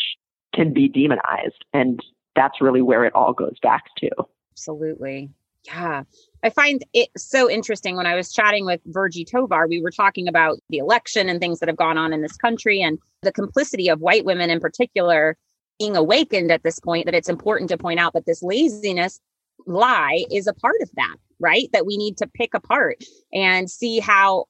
can 0.54 0.72
be 0.72 0.88
demonized. 0.88 1.66
And 1.74 2.00
that's 2.36 2.62
really 2.62 2.84
where 2.84 3.04
it 3.04 3.16
all 3.16 3.34
goes 3.34 3.58
back 3.64 3.84
to. 3.98 4.10
Absolutely. 4.52 5.32
Yeah. 5.66 6.04
I 6.44 6.50
find 6.50 6.84
it 6.94 7.10
so 7.18 7.50
interesting 7.50 7.96
when 7.96 8.08
I 8.08 8.16
was 8.16 8.34
chatting 8.34 8.66
with 8.66 8.82
Virgie 8.86 9.26
Tovar, 9.26 9.68
we 9.68 9.82
were 9.82 9.92
talking 9.92 10.28
about 10.28 10.60
the 10.70 10.80
election 10.80 11.30
and 11.30 11.40
things 11.40 11.60
that 11.60 11.70
have 11.70 11.78
gone 11.78 11.98
on 11.98 12.14
in 12.14 12.22
this 12.22 12.36
country 12.36 12.82
and 12.82 12.98
the 13.22 13.32
complicity 13.32 13.90
of 13.90 14.00
white 14.00 14.26
women 14.26 14.50
in 14.50 14.60
particular 14.60 15.38
being 15.78 15.96
awakened 15.96 16.52
at 16.52 16.64
this 16.64 16.80
point 16.80 17.06
that 17.06 17.16
it's 17.16 17.30
important 17.30 17.70
to 17.70 17.78
point 17.78 18.00
out 18.00 18.14
that 18.14 18.26
this 18.26 18.44
laziness 18.44 19.20
lie 19.66 20.26
is 20.32 20.48
a 20.48 20.54
part 20.54 20.82
of 20.82 20.90
that, 20.96 21.16
right? 21.40 21.70
That 21.74 21.86
we 21.86 21.98
need 21.98 22.18
to 22.18 22.28
pick 22.28 22.54
apart 22.54 23.04
and 23.34 23.70
see 23.70 24.00
how 24.00 24.46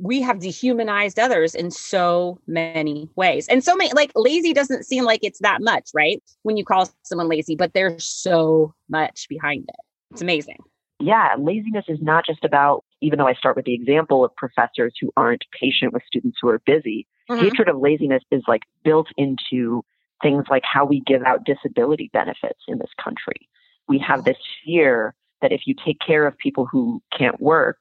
we 0.00 0.20
have 0.22 0.38
dehumanized 0.38 1.18
others 1.18 1.54
in 1.54 1.70
so 1.70 2.38
many 2.46 3.08
ways. 3.16 3.48
And 3.48 3.64
so 3.64 3.74
many, 3.74 3.92
like 3.92 4.12
lazy 4.14 4.52
doesn't 4.52 4.84
seem 4.84 5.04
like 5.04 5.20
it's 5.22 5.40
that 5.40 5.60
much, 5.62 5.90
right? 5.94 6.22
When 6.42 6.56
you 6.56 6.64
call 6.64 6.88
someone 7.02 7.28
lazy, 7.28 7.56
but 7.56 7.74
there's 7.74 8.06
so 8.06 8.74
much 8.88 9.26
behind 9.28 9.64
it. 9.68 9.76
It's 10.12 10.22
amazing. 10.22 10.58
Yeah, 11.00 11.28
laziness 11.38 11.86
is 11.88 11.98
not 12.02 12.26
just 12.26 12.44
about, 12.44 12.84
even 13.00 13.18
though 13.18 13.26
I 13.26 13.34
start 13.34 13.56
with 13.56 13.64
the 13.64 13.74
example 13.74 14.24
of 14.24 14.34
professors 14.36 14.94
who 15.00 15.10
aren't 15.16 15.44
patient 15.58 15.92
with 15.92 16.02
students 16.06 16.38
who 16.40 16.48
are 16.48 16.60
busy, 16.66 17.06
mm-hmm. 17.30 17.42
hatred 17.42 17.68
of 17.68 17.78
laziness 17.78 18.22
is 18.30 18.42
like 18.46 18.62
built 18.84 19.08
into 19.16 19.82
things 20.22 20.44
like 20.50 20.62
how 20.70 20.84
we 20.84 21.00
give 21.06 21.22
out 21.22 21.44
disability 21.44 22.10
benefits 22.12 22.60
in 22.68 22.78
this 22.78 22.90
country. 23.02 23.48
We 23.88 23.98
have 24.06 24.24
this 24.24 24.36
fear 24.64 25.14
that 25.40 25.52
if 25.52 25.62
you 25.64 25.74
take 25.84 25.98
care 26.06 26.26
of 26.26 26.36
people 26.36 26.66
who 26.70 27.02
can't 27.16 27.40
work, 27.40 27.78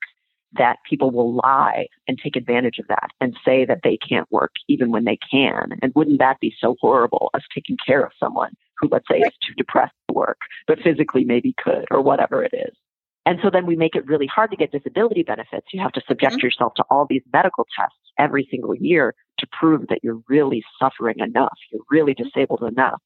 that 0.53 0.77
people 0.89 1.11
will 1.11 1.35
lie 1.35 1.88
and 2.07 2.17
take 2.17 2.35
advantage 2.35 2.79
of 2.79 2.88
that 2.88 3.09
and 3.21 3.35
say 3.45 3.65
that 3.65 3.81
they 3.83 3.97
can't 3.97 4.31
work 4.31 4.51
even 4.67 4.91
when 4.91 5.03
they 5.03 5.17
can. 5.29 5.77
And 5.81 5.91
wouldn't 5.93 6.19
that 6.19 6.39
be 6.39 6.55
so 6.59 6.75
horrible, 6.79 7.29
us 7.33 7.43
taking 7.53 7.77
care 7.85 8.01
of 8.01 8.11
someone 8.19 8.53
who, 8.79 8.88
let's 8.89 9.05
say, 9.11 9.19
is 9.19 9.33
too 9.45 9.53
depressed 9.55 9.93
to 10.07 10.13
work, 10.13 10.39
but 10.67 10.79
physically 10.79 11.25
maybe 11.25 11.53
could, 11.61 11.85
or 11.91 12.01
whatever 12.01 12.43
it 12.43 12.53
is? 12.53 12.75
And 13.25 13.39
so 13.43 13.49
then 13.51 13.65
we 13.65 13.75
make 13.75 13.95
it 13.95 14.07
really 14.07 14.27
hard 14.27 14.49
to 14.51 14.57
get 14.57 14.71
disability 14.71 15.23
benefits. 15.23 15.67
You 15.73 15.81
have 15.81 15.91
to 15.93 16.01
subject 16.07 16.35
mm-hmm. 16.35 16.45
yourself 16.45 16.73
to 16.75 16.83
all 16.89 17.05
these 17.07 17.21
medical 17.31 17.67
tests 17.77 17.97
every 18.17 18.47
single 18.49 18.75
year 18.75 19.13
to 19.39 19.47
prove 19.51 19.88
that 19.89 19.99
you're 20.03 20.21
really 20.27 20.63
suffering 20.79 21.19
enough, 21.19 21.57
you're 21.71 21.81
really 21.89 22.13
mm-hmm. 22.13 22.23
disabled 22.23 22.63
enough. 22.63 23.01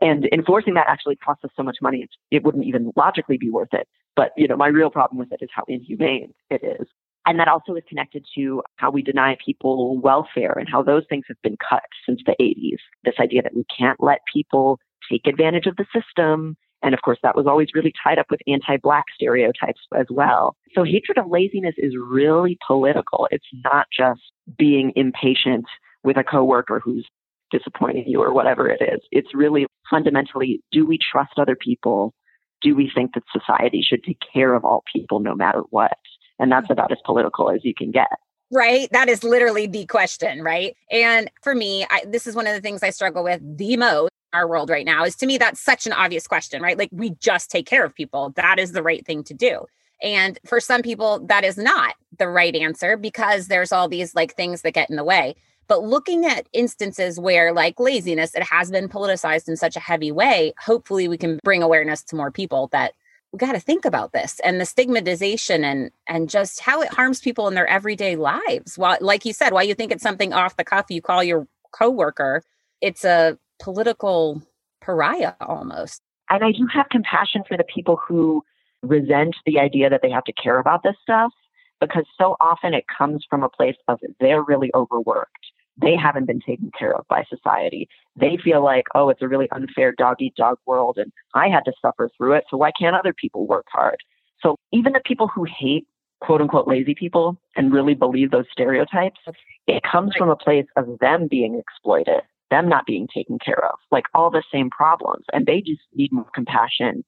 And 0.00 0.28
enforcing 0.32 0.74
that 0.74 0.86
actually 0.88 1.16
costs 1.16 1.44
us 1.44 1.50
so 1.56 1.62
much 1.62 1.76
money, 1.80 2.08
it 2.30 2.42
wouldn't 2.42 2.64
even 2.64 2.92
logically 2.96 3.38
be 3.38 3.50
worth 3.50 3.72
it. 3.72 3.86
But, 4.16 4.32
you 4.36 4.48
know, 4.48 4.56
my 4.56 4.66
real 4.66 4.90
problem 4.90 5.18
with 5.18 5.32
it 5.32 5.38
is 5.42 5.48
how 5.54 5.62
inhumane 5.68 6.34
it 6.50 6.62
is. 6.64 6.88
And 7.24 7.38
that 7.38 7.48
also 7.48 7.74
is 7.76 7.84
connected 7.88 8.26
to 8.34 8.62
how 8.76 8.90
we 8.90 9.00
deny 9.00 9.36
people 9.44 9.98
welfare 10.00 10.56
and 10.58 10.68
how 10.68 10.82
those 10.82 11.04
things 11.08 11.24
have 11.28 11.40
been 11.42 11.56
cut 11.56 11.84
since 12.04 12.20
the 12.26 12.34
80s. 12.40 12.78
This 13.04 13.14
idea 13.20 13.42
that 13.42 13.54
we 13.54 13.64
can't 13.78 14.02
let 14.02 14.18
people 14.32 14.80
take 15.10 15.26
advantage 15.26 15.66
of 15.66 15.76
the 15.76 15.86
system. 15.94 16.56
And 16.82 16.94
of 16.94 17.02
course, 17.02 17.18
that 17.22 17.36
was 17.36 17.46
always 17.46 17.68
really 17.74 17.92
tied 18.02 18.18
up 18.18 18.26
with 18.30 18.40
anti 18.46 18.76
Black 18.76 19.04
stereotypes 19.14 19.80
as 19.96 20.06
well. 20.10 20.56
So 20.74 20.84
hatred 20.84 21.18
of 21.18 21.30
laziness 21.30 21.74
is 21.78 21.94
really 21.96 22.58
political. 22.66 23.28
It's 23.30 23.46
not 23.64 23.86
just 23.96 24.20
being 24.58 24.92
impatient 24.96 25.64
with 26.02 26.16
a 26.16 26.24
coworker 26.24 26.80
who's 26.82 27.06
disappointing 27.50 28.04
you 28.06 28.20
or 28.20 28.32
whatever 28.32 28.68
it 28.68 28.80
is. 28.80 29.00
It's 29.12 29.34
really 29.34 29.66
fundamentally 29.90 30.60
do 30.72 30.86
we 30.86 30.98
trust 30.98 31.32
other 31.36 31.56
people? 31.56 32.14
Do 32.62 32.74
we 32.74 32.90
think 32.92 33.12
that 33.14 33.22
society 33.32 33.84
should 33.86 34.02
take 34.04 34.18
care 34.32 34.54
of 34.54 34.64
all 34.64 34.82
people 34.92 35.20
no 35.20 35.34
matter 35.34 35.62
what? 35.70 35.92
And 36.38 36.50
that's 36.50 36.70
about 36.70 36.90
as 36.90 36.98
political 37.04 37.50
as 37.50 37.60
you 37.62 37.74
can 37.76 37.90
get 37.90 38.08
right? 38.52 38.88
That 38.92 39.08
is 39.08 39.24
literally 39.24 39.66
the 39.66 39.86
question, 39.86 40.42
right? 40.42 40.76
And 40.90 41.30
for 41.42 41.54
me, 41.54 41.86
I, 41.90 42.04
this 42.06 42.26
is 42.26 42.36
one 42.36 42.46
of 42.46 42.52
the 42.52 42.60
things 42.60 42.82
I 42.82 42.90
struggle 42.90 43.24
with 43.24 43.40
the 43.56 43.76
most 43.78 44.10
our 44.32 44.48
world 44.48 44.70
right 44.70 44.86
now 44.86 45.04
is 45.04 45.16
to 45.16 45.26
me, 45.26 45.38
that's 45.38 45.60
such 45.60 45.86
an 45.86 45.92
obvious 45.92 46.26
question, 46.26 46.62
right? 46.62 46.78
Like 46.78 46.90
we 46.92 47.10
just 47.20 47.50
take 47.50 47.66
care 47.66 47.84
of 47.84 47.94
people. 47.94 48.30
That 48.36 48.58
is 48.58 48.72
the 48.72 48.82
right 48.82 49.04
thing 49.04 49.24
to 49.24 49.34
do. 49.34 49.66
And 50.02 50.38
for 50.44 50.58
some 50.58 50.82
people, 50.82 51.20
that 51.26 51.44
is 51.44 51.56
not 51.56 51.94
the 52.18 52.28
right 52.28 52.54
answer 52.54 52.96
because 52.96 53.46
there's 53.46 53.72
all 53.72 53.88
these 53.88 54.14
like 54.14 54.34
things 54.34 54.62
that 54.62 54.72
get 54.72 54.90
in 54.90 54.96
the 54.96 55.04
way. 55.04 55.36
But 55.68 55.84
looking 55.84 56.26
at 56.26 56.48
instances 56.52 57.20
where, 57.20 57.52
like 57.52 57.78
laziness, 57.78 58.34
it 58.34 58.42
has 58.42 58.70
been 58.70 58.88
politicized 58.88 59.48
in 59.48 59.56
such 59.56 59.76
a 59.76 59.80
heavy 59.80 60.10
way, 60.10 60.52
hopefully 60.58 61.08
we 61.08 61.16
can 61.16 61.38
bring 61.44 61.62
awareness 61.62 62.02
to 62.04 62.16
more 62.16 62.32
people 62.32 62.68
that 62.72 62.94
we 63.32 63.38
got 63.38 63.52
to 63.52 63.60
think 63.60 63.84
about 63.84 64.12
this 64.12 64.40
and 64.44 64.60
the 64.60 64.66
stigmatization 64.66 65.64
and 65.64 65.90
and 66.06 66.28
just 66.28 66.60
how 66.60 66.82
it 66.82 66.92
harms 66.92 67.20
people 67.20 67.48
in 67.48 67.54
their 67.54 67.66
everyday 67.66 68.16
lives. 68.16 68.76
While, 68.76 68.98
like 69.00 69.24
you 69.24 69.32
said, 69.32 69.52
while 69.52 69.64
you 69.64 69.74
think 69.74 69.92
it's 69.92 70.02
something 70.02 70.32
off 70.32 70.56
the 70.56 70.64
cuff, 70.64 70.86
you 70.90 71.00
call 71.00 71.22
your 71.22 71.46
coworker, 71.70 72.42
it's 72.80 73.04
a 73.04 73.38
political 73.62 74.42
pariah 74.80 75.34
almost. 75.40 76.02
And 76.28 76.44
I 76.44 76.50
do 76.52 76.66
have 76.72 76.88
compassion 76.90 77.42
for 77.46 77.56
the 77.56 77.64
people 77.64 77.96
who 77.96 78.42
resent 78.82 79.36
the 79.46 79.60
idea 79.60 79.88
that 79.88 80.00
they 80.02 80.10
have 80.10 80.24
to 80.24 80.32
care 80.32 80.58
about 80.58 80.82
this 80.82 80.96
stuff 81.00 81.32
because 81.80 82.04
so 82.18 82.36
often 82.40 82.74
it 82.74 82.84
comes 82.96 83.24
from 83.28 83.42
a 83.42 83.48
place 83.48 83.76
of 83.88 84.00
they're 84.20 84.42
really 84.42 84.70
overworked. 84.74 85.46
They 85.80 85.96
haven't 85.96 86.26
been 86.26 86.40
taken 86.40 86.70
care 86.78 86.94
of 86.94 87.06
by 87.08 87.24
society. 87.28 87.88
They 88.16 88.36
feel 88.42 88.62
like, 88.62 88.84
oh, 88.94 89.08
it's 89.08 89.22
a 89.22 89.28
really 89.28 89.48
unfair 89.52 89.92
dog 89.92 90.16
eat 90.20 90.34
dog 90.36 90.58
world 90.66 90.98
and 90.98 91.12
I 91.34 91.48
had 91.48 91.64
to 91.64 91.72
suffer 91.80 92.10
through 92.16 92.34
it. 92.34 92.44
So 92.50 92.56
why 92.56 92.72
can't 92.78 92.96
other 92.96 93.14
people 93.14 93.46
work 93.46 93.66
hard? 93.70 93.96
So 94.42 94.56
even 94.72 94.92
the 94.92 95.00
people 95.04 95.28
who 95.28 95.44
hate 95.44 95.86
quote 96.20 96.40
unquote 96.40 96.68
lazy 96.68 96.94
people 96.94 97.36
and 97.56 97.72
really 97.72 97.94
believe 97.94 98.30
those 98.30 98.46
stereotypes, 98.52 99.20
it 99.66 99.82
comes 99.82 100.12
from 100.16 100.30
a 100.30 100.36
place 100.36 100.66
of 100.76 100.98
them 101.00 101.28
being 101.28 101.58
exploited, 101.58 102.22
them 102.52 102.68
not 102.68 102.86
being 102.86 103.08
taken 103.12 103.38
care 103.38 103.64
of, 103.64 103.78
like 103.90 104.04
all 104.14 104.30
the 104.30 104.42
same 104.52 104.68
problems. 104.70 105.24
And 105.32 105.46
they 105.46 105.60
just 105.62 105.80
need 105.94 106.12
more 106.12 106.28
compassion 106.34 107.02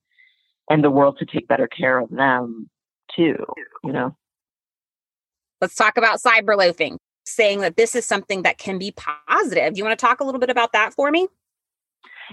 and 0.71 0.83
the 0.83 0.91
world 0.91 1.19
to 1.19 1.27
take 1.27 1.47
better 1.47 1.69
care 1.69 1.99
of 1.99 2.09
them 2.11 2.71
too, 3.15 3.37
you 3.85 3.93
know? 3.93 4.17
Let's 5.61 5.75
talk 5.75 5.99
about 5.99 6.21
cyber 6.21 6.57
loafing, 6.57 6.99
saying 7.27 7.61
that 7.61 7.77
this 7.77 7.95
is 7.95 8.07
something 8.07 8.43
that 8.43 8.59
can 8.59 8.79
be 8.79 8.93
positive. 9.29 9.75
Do 9.75 9.79
you 9.79 9.85
want 9.85 9.99
to 9.99 10.05
talk 10.05 10.21
a 10.21 10.25
little 10.25 10.41
bit 10.41 10.51
about 10.51 10.73
that 10.73 10.95
for 10.95 11.11
me? 11.11 11.29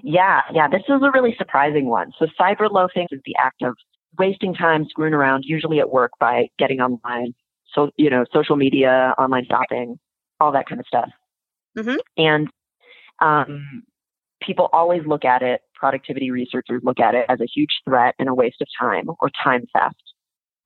Yeah, 0.04 0.42
yeah, 0.54 0.70
this 0.70 0.84
is 0.88 1.02
a 1.04 1.12
really 1.12 1.36
surprising 1.38 1.86
one. 1.86 2.14
So, 2.18 2.26
cyber 2.40 2.72
loafing 2.72 3.08
is 3.12 3.20
the 3.26 3.36
act 3.38 3.62
of 3.62 3.76
wasting 4.18 4.54
time 4.54 4.86
screwing 4.90 5.14
around, 5.14 5.44
usually 5.46 5.80
at 5.80 5.92
work 5.92 6.12
by 6.20 6.48
getting 6.58 6.80
online. 6.80 7.34
So, 7.74 7.92
you 7.98 8.10
know, 8.10 8.26
social 8.34 8.56
media, 8.56 9.14
online 9.18 9.46
shopping, 9.46 10.00
all 10.40 10.54
that 10.54 10.68
kind 10.68 10.80
of 10.80 10.88
stuff. 10.88 11.10
Mm-hmm. 11.78 11.98
And 12.18 12.50
um, 13.22 13.84
people 14.42 14.70
always 14.74 15.02
look 15.06 15.26
at 15.26 15.42
it, 15.42 15.62
productivity 15.76 16.32
researchers 16.32 16.82
look 16.84 17.00
at 17.00 17.16
it 17.16 17.26
as 17.30 17.40
a 17.40 17.46
huge 17.46 17.82
threat 17.86 18.16
and 18.20 18.28
a 18.28 18.34
waste 18.34 18.62
of 18.62 18.68
time 18.80 19.08
or 19.20 19.30
time 19.44 19.66
theft. 19.74 20.02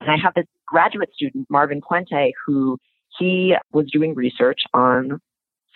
And 0.00 0.10
I 0.10 0.16
have 0.22 0.34
this 0.34 0.46
graduate 0.66 1.12
student, 1.14 1.46
Marvin 1.48 1.80
Puente, 1.80 2.32
who 2.46 2.78
he 3.18 3.54
was 3.72 3.86
doing 3.90 4.14
research 4.14 4.60
on 4.74 5.20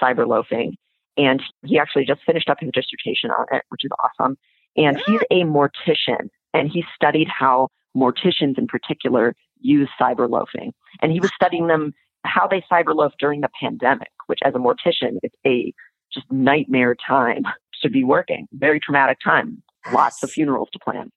cyber 0.00 0.26
loafing 0.26 0.76
and 1.16 1.42
he 1.64 1.78
actually 1.78 2.04
just 2.04 2.22
finished 2.24 2.48
up 2.48 2.58
his 2.60 2.70
dissertation 2.72 3.30
on 3.30 3.46
it, 3.52 3.62
which 3.68 3.84
is 3.84 3.90
awesome. 4.02 4.38
And 4.76 5.00
he's 5.06 5.20
a 5.30 5.42
mortician 5.44 6.28
and 6.54 6.70
he 6.70 6.84
studied 6.94 7.28
how 7.28 7.68
morticians 7.96 8.56
in 8.58 8.66
particular 8.66 9.34
use 9.60 9.88
cyber 10.00 10.28
loafing. 10.30 10.72
And 11.02 11.12
he 11.12 11.20
was 11.20 11.30
studying 11.34 11.66
them, 11.66 11.92
how 12.24 12.46
they 12.46 12.64
cyber 12.70 12.94
loaf 12.94 13.12
during 13.18 13.40
the 13.40 13.48
pandemic, 13.60 14.10
which 14.26 14.38
as 14.44 14.54
a 14.54 14.58
mortician, 14.58 15.18
it's 15.22 15.34
a 15.46 15.72
just 16.12 16.30
nightmare 16.30 16.96
time 17.06 17.42
to 17.82 17.90
be 17.90 18.04
working, 18.04 18.46
very 18.52 18.80
traumatic 18.80 19.18
time, 19.22 19.62
lots 19.92 20.22
of 20.22 20.30
funerals 20.30 20.68
to 20.72 20.78
plan. 20.78 21.10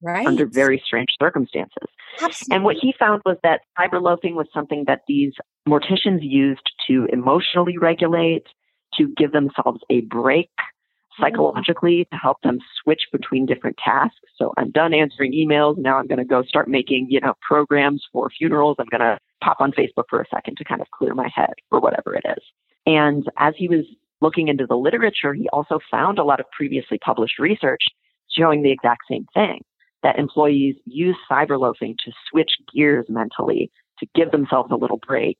Right. 0.00 0.26
Under 0.26 0.46
very 0.46 0.80
strange 0.84 1.08
circumstances. 1.20 1.88
Absolutely. 2.20 2.54
And 2.54 2.64
what 2.64 2.76
he 2.80 2.94
found 2.96 3.20
was 3.26 3.36
that 3.42 3.62
cyber 3.76 4.00
loafing 4.00 4.36
was 4.36 4.46
something 4.54 4.84
that 4.86 5.00
these 5.08 5.32
morticians 5.68 6.20
used 6.20 6.70
to 6.86 7.06
emotionally 7.12 7.76
regulate, 7.78 8.46
to 8.94 9.12
give 9.16 9.32
themselves 9.32 9.80
a 9.90 10.00
break 10.02 10.50
oh. 10.58 10.64
psychologically 11.20 12.06
to 12.10 12.18
help 12.18 12.38
them 12.42 12.58
switch 12.82 13.02
between 13.12 13.46
different 13.46 13.76
tasks. 13.82 14.16
So 14.36 14.52
I'm 14.56 14.70
done 14.70 14.94
answering 14.94 15.32
emails. 15.32 15.76
Now 15.78 15.98
I'm 15.98 16.06
going 16.06 16.18
to 16.18 16.24
go 16.24 16.42
start 16.42 16.68
making, 16.68 17.06
you 17.10 17.20
know, 17.20 17.34
programs 17.46 18.04
for 18.12 18.30
funerals. 18.30 18.76
I'm 18.78 18.86
going 18.90 19.00
to 19.00 19.18
pop 19.42 19.58
on 19.60 19.72
Facebook 19.72 20.04
for 20.08 20.20
a 20.20 20.26
second 20.32 20.56
to 20.56 20.64
kind 20.64 20.80
of 20.80 20.88
clear 20.90 21.14
my 21.14 21.28
head 21.34 21.54
or 21.70 21.80
whatever 21.80 22.14
it 22.14 22.24
is. 22.24 22.42
And 22.86 23.24
as 23.38 23.54
he 23.56 23.68
was 23.68 23.84
looking 24.20 24.48
into 24.48 24.66
the 24.66 24.76
literature, 24.76 25.34
he 25.34 25.48
also 25.52 25.78
found 25.90 26.18
a 26.18 26.24
lot 26.24 26.40
of 26.40 26.46
previously 26.50 26.98
published 26.98 27.38
research 27.38 27.82
showing 28.30 28.62
the 28.62 28.72
exact 28.72 29.02
same 29.10 29.26
thing 29.34 29.60
that 30.02 30.18
employees 30.18 30.76
use 30.84 31.16
cyberloafing 31.30 31.96
to 32.04 32.12
switch 32.30 32.52
gears 32.74 33.06
mentally, 33.08 33.70
to 33.98 34.06
give 34.14 34.30
themselves 34.30 34.70
a 34.70 34.76
little 34.76 35.00
break. 35.06 35.38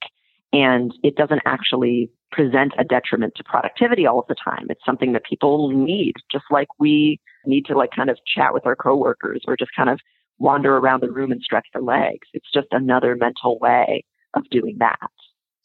And 0.52 0.92
it 1.02 1.16
doesn't 1.16 1.42
actually 1.44 2.10
present 2.32 2.72
a 2.78 2.84
detriment 2.84 3.34
to 3.36 3.44
productivity 3.44 4.06
all 4.06 4.18
of 4.18 4.26
the 4.28 4.34
time. 4.34 4.66
It's 4.68 4.84
something 4.84 5.12
that 5.12 5.24
people 5.24 5.68
need, 5.70 6.14
just 6.30 6.44
like 6.50 6.68
we 6.78 7.20
need 7.46 7.66
to 7.66 7.76
like 7.76 7.90
kind 7.94 8.10
of 8.10 8.18
chat 8.26 8.52
with 8.52 8.66
our 8.66 8.76
coworkers 8.76 9.42
or 9.46 9.56
just 9.56 9.70
kind 9.76 9.90
of 9.90 10.00
wander 10.38 10.76
around 10.76 11.02
the 11.02 11.10
room 11.10 11.32
and 11.32 11.42
stretch 11.42 11.66
their 11.72 11.82
legs. 11.82 12.28
It's 12.32 12.50
just 12.52 12.68
another 12.70 13.16
mental 13.16 13.58
way 13.58 14.04
of 14.34 14.48
doing 14.50 14.76
that. 14.78 14.98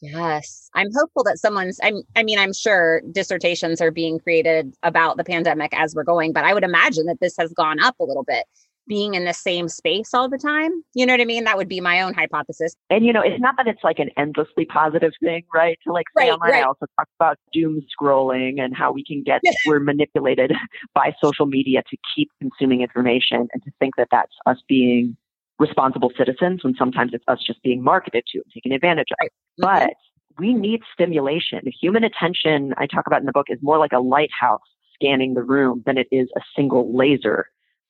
Yes. 0.03 0.69
I'm 0.75 0.89
hopeful 0.93 1.23
that 1.23 1.39
someone's 1.39 1.79
I'm 1.81 2.01
I 2.15 2.23
mean 2.23 2.37
I'm 2.37 2.51
sure 2.51 3.01
dissertations 3.13 3.79
are 3.79 3.89
being 3.89 4.19
created 4.19 4.75
about 4.83 5.15
the 5.15 5.23
pandemic 5.23 5.71
as 5.73 5.95
we're 5.95 6.03
going, 6.03 6.33
but 6.33 6.43
I 6.43 6.53
would 6.53 6.65
imagine 6.65 7.05
that 7.05 7.21
this 7.21 7.35
has 7.39 7.53
gone 7.53 7.79
up 7.79 7.95
a 8.01 8.03
little 8.03 8.25
bit 8.25 8.45
being 8.85 9.13
in 9.13 9.23
the 9.23 9.33
same 9.33 9.69
space 9.69 10.13
all 10.13 10.27
the 10.27 10.37
time. 10.37 10.83
You 10.93 11.05
know 11.05 11.13
what 11.13 11.21
I 11.21 11.25
mean? 11.25 11.45
That 11.45 11.55
would 11.55 11.69
be 11.69 11.79
my 11.79 12.01
own 12.01 12.13
hypothesis. 12.13 12.75
And 12.89 13.05
you 13.05 13.13
know, 13.13 13.21
it's 13.21 13.39
not 13.39 13.55
that 13.55 13.65
it's 13.65 13.81
like 13.81 13.99
an 13.99 14.09
endlessly 14.17 14.65
positive 14.65 15.13
thing, 15.21 15.43
right? 15.53 15.79
To 15.85 15.93
like 15.93 16.07
say 16.17 16.25
right, 16.25 16.33
online, 16.33 16.51
right. 16.51 16.63
I 16.63 16.67
also 16.67 16.85
talk 16.99 17.07
about 17.17 17.37
doom 17.53 17.81
scrolling 17.97 18.59
and 18.59 18.75
how 18.75 18.91
we 18.91 19.05
can 19.05 19.23
get 19.23 19.39
we're 19.65 19.79
manipulated 19.79 20.51
by 20.93 21.15
social 21.23 21.45
media 21.45 21.81
to 21.89 21.97
keep 22.13 22.29
consuming 22.41 22.81
information 22.81 23.47
and 23.53 23.63
to 23.63 23.71
think 23.79 23.95
that 23.95 24.09
that's 24.11 24.33
us 24.45 24.57
being 24.67 25.15
responsible 25.59 26.11
citizens 26.17 26.63
when 26.63 26.75
sometimes 26.75 27.11
it's 27.13 27.23
us 27.27 27.39
just 27.45 27.61
being 27.63 27.83
marketed 27.83 28.23
to 28.31 28.39
and 28.39 28.53
taken 28.53 28.71
advantage 28.71 29.07
of. 29.11 29.17
Right. 29.63 29.81
Mm-hmm. 29.81 29.87
But 29.87 29.93
we 30.39 30.53
need 30.53 30.81
stimulation. 30.93 31.61
Human 31.79 32.03
attention, 32.03 32.73
I 32.77 32.87
talk 32.87 33.05
about 33.05 33.19
in 33.19 33.25
the 33.25 33.31
book, 33.31 33.47
is 33.49 33.59
more 33.61 33.77
like 33.77 33.91
a 33.91 33.99
lighthouse 33.99 34.61
scanning 34.95 35.33
the 35.33 35.43
room 35.43 35.83
than 35.85 35.97
it 35.97 36.07
is 36.11 36.29
a 36.35 36.41
single 36.55 36.95
laser 36.95 37.47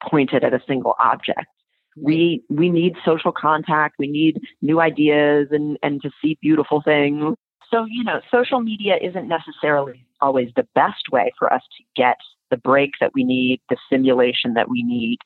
pointed 0.09 0.43
at 0.43 0.53
a 0.53 0.59
single 0.67 0.95
object. 0.99 1.45
We 1.95 2.43
we 2.49 2.69
need 2.69 2.95
social 3.05 3.31
contact. 3.31 3.95
We 3.99 4.07
need 4.07 4.41
new 4.61 4.81
ideas 4.81 5.49
and 5.51 5.77
and 5.83 6.01
to 6.01 6.09
see 6.21 6.37
beautiful 6.41 6.81
things. 6.83 7.35
So 7.69 7.85
you 7.89 8.03
know, 8.03 8.19
social 8.31 8.61
media 8.61 8.95
isn't 9.01 9.27
necessarily 9.27 10.05
always 10.19 10.49
the 10.55 10.67
best 10.73 11.11
way 11.11 11.31
for 11.37 11.53
us 11.53 11.61
to 11.77 11.83
get 11.95 12.17
the 12.49 12.57
break 12.57 12.91
that 12.99 13.11
we 13.13 13.23
need, 13.23 13.61
the 13.69 13.77
stimulation 13.87 14.53
that 14.55 14.69
we 14.69 14.83
need. 14.83 15.17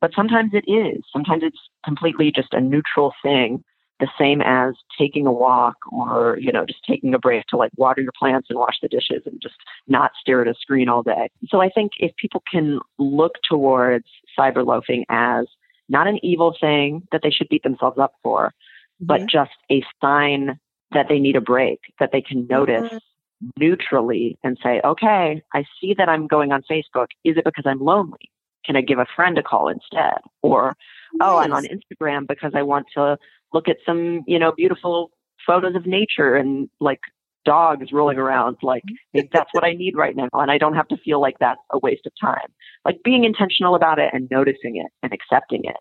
But 0.00 0.12
sometimes 0.14 0.52
it 0.54 0.70
is. 0.70 1.02
Sometimes 1.12 1.42
it's 1.42 1.58
completely 1.84 2.32
just 2.34 2.52
a 2.52 2.60
neutral 2.60 3.12
thing, 3.22 3.62
the 3.98 4.08
same 4.18 4.40
as 4.40 4.74
taking 4.98 5.26
a 5.26 5.32
walk 5.32 5.76
or, 5.92 6.38
you 6.40 6.50
know, 6.50 6.64
just 6.64 6.80
taking 6.88 7.14
a 7.14 7.18
break 7.18 7.44
to 7.48 7.56
like 7.56 7.70
water 7.76 8.00
your 8.00 8.12
plants 8.18 8.48
and 8.48 8.58
wash 8.58 8.76
the 8.80 8.88
dishes 8.88 9.22
and 9.26 9.40
just 9.42 9.56
not 9.88 10.12
stare 10.18 10.40
at 10.40 10.48
a 10.48 10.54
screen 10.54 10.88
all 10.88 11.02
day. 11.02 11.28
So 11.48 11.60
I 11.60 11.68
think 11.68 11.92
if 11.98 12.16
people 12.16 12.42
can 12.50 12.80
look 12.98 13.32
towards 13.48 14.06
cyber 14.38 14.64
loafing 14.64 15.04
as 15.10 15.46
not 15.90 16.06
an 16.06 16.18
evil 16.22 16.56
thing 16.58 17.06
that 17.12 17.20
they 17.22 17.30
should 17.30 17.48
beat 17.50 17.62
themselves 17.62 17.98
up 17.98 18.14
for, 18.22 18.46
mm-hmm. 18.46 19.06
but 19.06 19.26
just 19.28 19.50
a 19.70 19.84
sign 20.00 20.58
that 20.92 21.06
they 21.08 21.18
need 21.18 21.36
a 21.36 21.40
break, 21.40 21.80
that 21.98 22.10
they 22.12 22.22
can 22.22 22.46
notice 22.46 22.90
mm-hmm. 22.90 23.48
neutrally 23.58 24.38
and 24.42 24.56
say, 24.62 24.80
okay, 24.84 25.42
I 25.52 25.64
see 25.80 25.94
that 25.98 26.08
I'm 26.08 26.26
going 26.26 26.52
on 26.52 26.62
Facebook. 26.62 27.08
Is 27.24 27.36
it 27.36 27.44
because 27.44 27.64
I'm 27.66 27.80
lonely? 27.80 28.30
Can 28.70 28.76
I 28.76 28.82
give 28.82 29.00
a 29.00 29.06
friend 29.16 29.36
a 29.36 29.42
call 29.42 29.66
instead? 29.66 30.20
Or, 30.42 30.76
oh, 31.20 31.38
I'm 31.38 31.52
on 31.52 31.64
Instagram 31.64 32.28
because 32.28 32.52
I 32.54 32.62
want 32.62 32.86
to 32.94 33.18
look 33.52 33.66
at 33.66 33.78
some, 33.84 34.22
you 34.28 34.38
know, 34.38 34.52
beautiful 34.56 35.10
photos 35.44 35.74
of 35.74 35.86
nature 35.86 36.36
and 36.36 36.68
like 36.78 37.00
dogs 37.44 37.90
rolling 37.92 38.18
around. 38.18 38.58
Like 38.62 38.84
mm-hmm. 39.16 39.26
that's 39.32 39.50
what 39.50 39.64
I 39.64 39.72
need 39.72 39.96
right 39.96 40.14
now. 40.14 40.28
And 40.34 40.52
I 40.52 40.58
don't 40.58 40.76
have 40.76 40.86
to 40.86 40.96
feel 40.98 41.20
like 41.20 41.34
that's 41.40 41.58
a 41.72 41.80
waste 41.80 42.06
of 42.06 42.12
time. 42.20 42.46
Like 42.84 43.00
being 43.02 43.24
intentional 43.24 43.74
about 43.74 43.98
it 43.98 44.10
and 44.12 44.28
noticing 44.30 44.76
it 44.76 44.92
and 45.02 45.12
accepting 45.12 45.62
it 45.64 45.74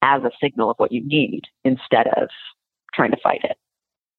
as 0.00 0.22
a 0.22 0.30
signal 0.42 0.70
of 0.70 0.76
what 0.78 0.92
you 0.92 1.06
need 1.06 1.42
instead 1.62 2.06
of 2.06 2.30
trying 2.94 3.10
to 3.10 3.18
fight 3.22 3.40
it. 3.44 3.58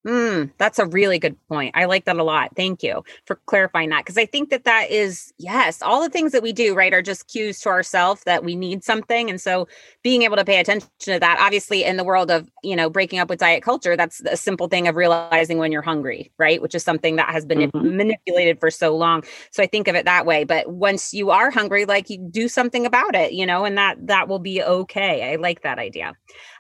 Mm, 0.05 0.51
that's 0.57 0.79
a 0.79 0.87
really 0.87 1.19
good 1.19 1.37
point. 1.47 1.75
I 1.77 1.85
like 1.85 2.05
that 2.05 2.17
a 2.17 2.23
lot. 2.23 2.55
Thank 2.55 2.81
you 2.81 3.03
for 3.25 3.35
clarifying 3.45 3.89
that. 3.89 3.99
Because 3.99 4.17
I 4.17 4.25
think 4.25 4.49
that 4.49 4.63
that 4.63 4.89
is, 4.89 5.31
yes, 5.37 5.81
all 5.83 6.01
the 6.01 6.09
things 6.09 6.31
that 6.31 6.41
we 6.41 6.51
do, 6.51 6.73
right, 6.73 6.91
are 6.91 7.03
just 7.03 7.27
cues 7.27 7.59
to 7.61 7.69
ourselves 7.69 8.23
that 8.23 8.43
we 8.43 8.55
need 8.55 8.83
something. 8.83 9.29
And 9.29 9.39
so 9.39 9.67
being 10.01 10.23
able 10.23 10.37
to 10.37 10.45
pay 10.45 10.59
attention 10.59 10.89
to 11.01 11.19
that, 11.19 11.37
obviously, 11.39 11.83
in 11.83 11.97
the 11.97 12.03
world 12.03 12.31
of, 12.31 12.49
you 12.63 12.75
know, 12.75 12.89
breaking 12.89 13.19
up 13.19 13.29
with 13.29 13.39
diet 13.39 13.61
culture, 13.61 13.95
that's 13.95 14.21
a 14.21 14.37
simple 14.37 14.67
thing 14.67 14.87
of 14.87 14.95
realizing 14.95 15.59
when 15.59 15.71
you're 15.71 15.83
hungry, 15.83 16.31
right? 16.39 16.61
Which 16.63 16.73
is 16.73 16.83
something 16.83 17.17
that 17.17 17.29
has 17.29 17.45
been 17.45 17.69
mm-hmm. 17.69 17.97
manipulated 17.97 18.59
for 18.59 18.71
so 18.71 18.97
long. 18.97 19.23
So 19.51 19.61
I 19.61 19.67
think 19.67 19.87
of 19.87 19.95
it 19.95 20.05
that 20.05 20.25
way. 20.25 20.45
But 20.45 20.71
once 20.71 21.13
you 21.13 21.29
are 21.29 21.51
hungry, 21.51 21.85
like 21.85 22.09
you 22.09 22.17
do 22.17 22.47
something 22.47 22.87
about 22.87 23.13
it, 23.13 23.33
you 23.33 23.45
know, 23.45 23.65
and 23.65 23.77
that 23.77 24.07
that 24.07 24.27
will 24.27 24.39
be 24.39 24.63
okay. 24.63 25.31
I 25.31 25.35
like 25.35 25.61
that 25.61 25.77
idea. 25.77 26.15